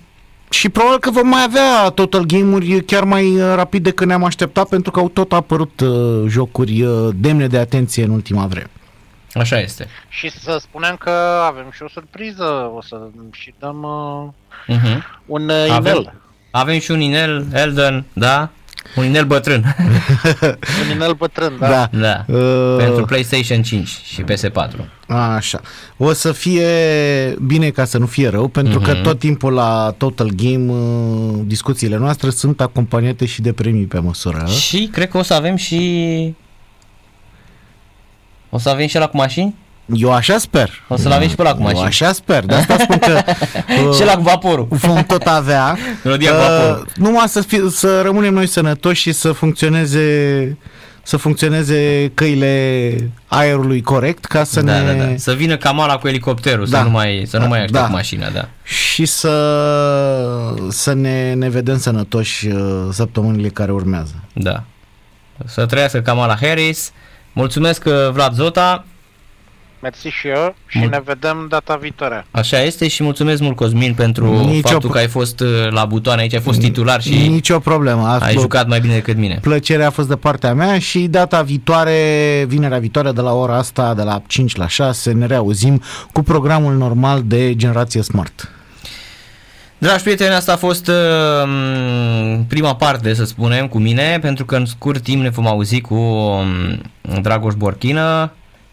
[0.50, 4.68] și probabil că vom mai avea Total Game-uri chiar mai uh, rapid decât ne-am așteptat
[4.68, 8.70] pentru că au tot apărut uh, jocuri uh, demne de atenție în ultima vreme.
[9.34, 9.86] Așa este.
[10.08, 11.10] Și să spunem că
[11.46, 13.00] avem și o surpriză, o să
[13.30, 14.28] și dăm uh,
[14.68, 14.98] Uh-huh.
[15.26, 16.14] un uh, Avem, inel.
[16.50, 18.48] avem și un inel, Elden, da?
[18.96, 19.64] Un inel bătrân.
[20.84, 21.68] Un inel bătrân, da.
[21.68, 21.88] Da.
[21.98, 22.34] da.
[22.34, 24.70] Uh, Pentru PlayStation 5 și PS4.
[25.08, 25.60] Așa.
[25.96, 26.66] O să fie
[27.46, 29.02] bine ca să nu fie rău, pentru că Mhm.
[29.02, 34.46] tot timpul la Total Game uh, discuțiile noastre sunt acompaniate și de premii pe măsură.
[34.46, 36.34] Și cred că o să avem și...
[38.50, 39.54] O să avem și la cu mașini?
[39.94, 40.70] Eu așa sper.
[40.88, 41.84] O să-l avem și pe ăla cu Eu mașini.
[41.84, 42.44] așa sper.
[42.44, 43.22] De asta spun că
[43.88, 44.66] uh, Și la cu vaporul.
[44.70, 45.76] vom tot avea.
[46.04, 46.86] Melodia cu vaporul.
[46.96, 50.56] numai să, fi, să rămânem noi sănătoși și să funcționeze
[51.04, 52.94] să funcționeze căile
[53.26, 55.12] aerului corect ca să da, ne da, da.
[55.16, 56.78] Să vină camala cu elicopterul, Da.
[56.78, 57.86] să nu mai, să nu Da, mai aștept da.
[57.90, 58.48] mașina, da.
[58.62, 59.30] și să
[60.68, 64.14] să ne, ne vedem sănătoși uh, săptămânile care urmează.
[64.32, 64.62] Da.
[65.46, 66.92] Să trăiască Kamala Harris.
[67.32, 68.84] Mulțumesc, uh, Vlad Zota.
[69.82, 72.26] Mersi și eu și Mul- ne vedem data viitoare.
[72.30, 75.84] Așa este și mulțumesc mult, Cosmin, pentru Nicio faptul pro- că ai fost uh, la
[75.84, 78.06] butoane aici, ai fost titular și Nicio problemă.
[78.06, 79.38] A ai fost- jucat mai bine decât mine.
[79.40, 81.94] Plăcerea a fost de partea mea și data viitoare,
[82.48, 86.74] vinerea viitoare de la ora asta, de la 5 la 6, ne reauzim cu programul
[86.74, 88.50] normal de generație Smart.
[89.78, 90.94] Dragi prieteni, asta a fost uh,
[91.46, 95.80] m, prima parte, să spunem, cu mine, pentru că în scurt timp ne vom auzi
[95.80, 96.46] cu um,
[97.22, 98.32] Dragoș Borchină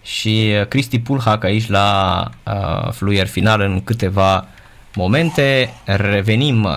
[0.09, 4.47] și uh, Cristi Pulhac aici la uh, fluier final în câteva
[4.95, 5.73] momente.
[5.83, 6.67] Revenim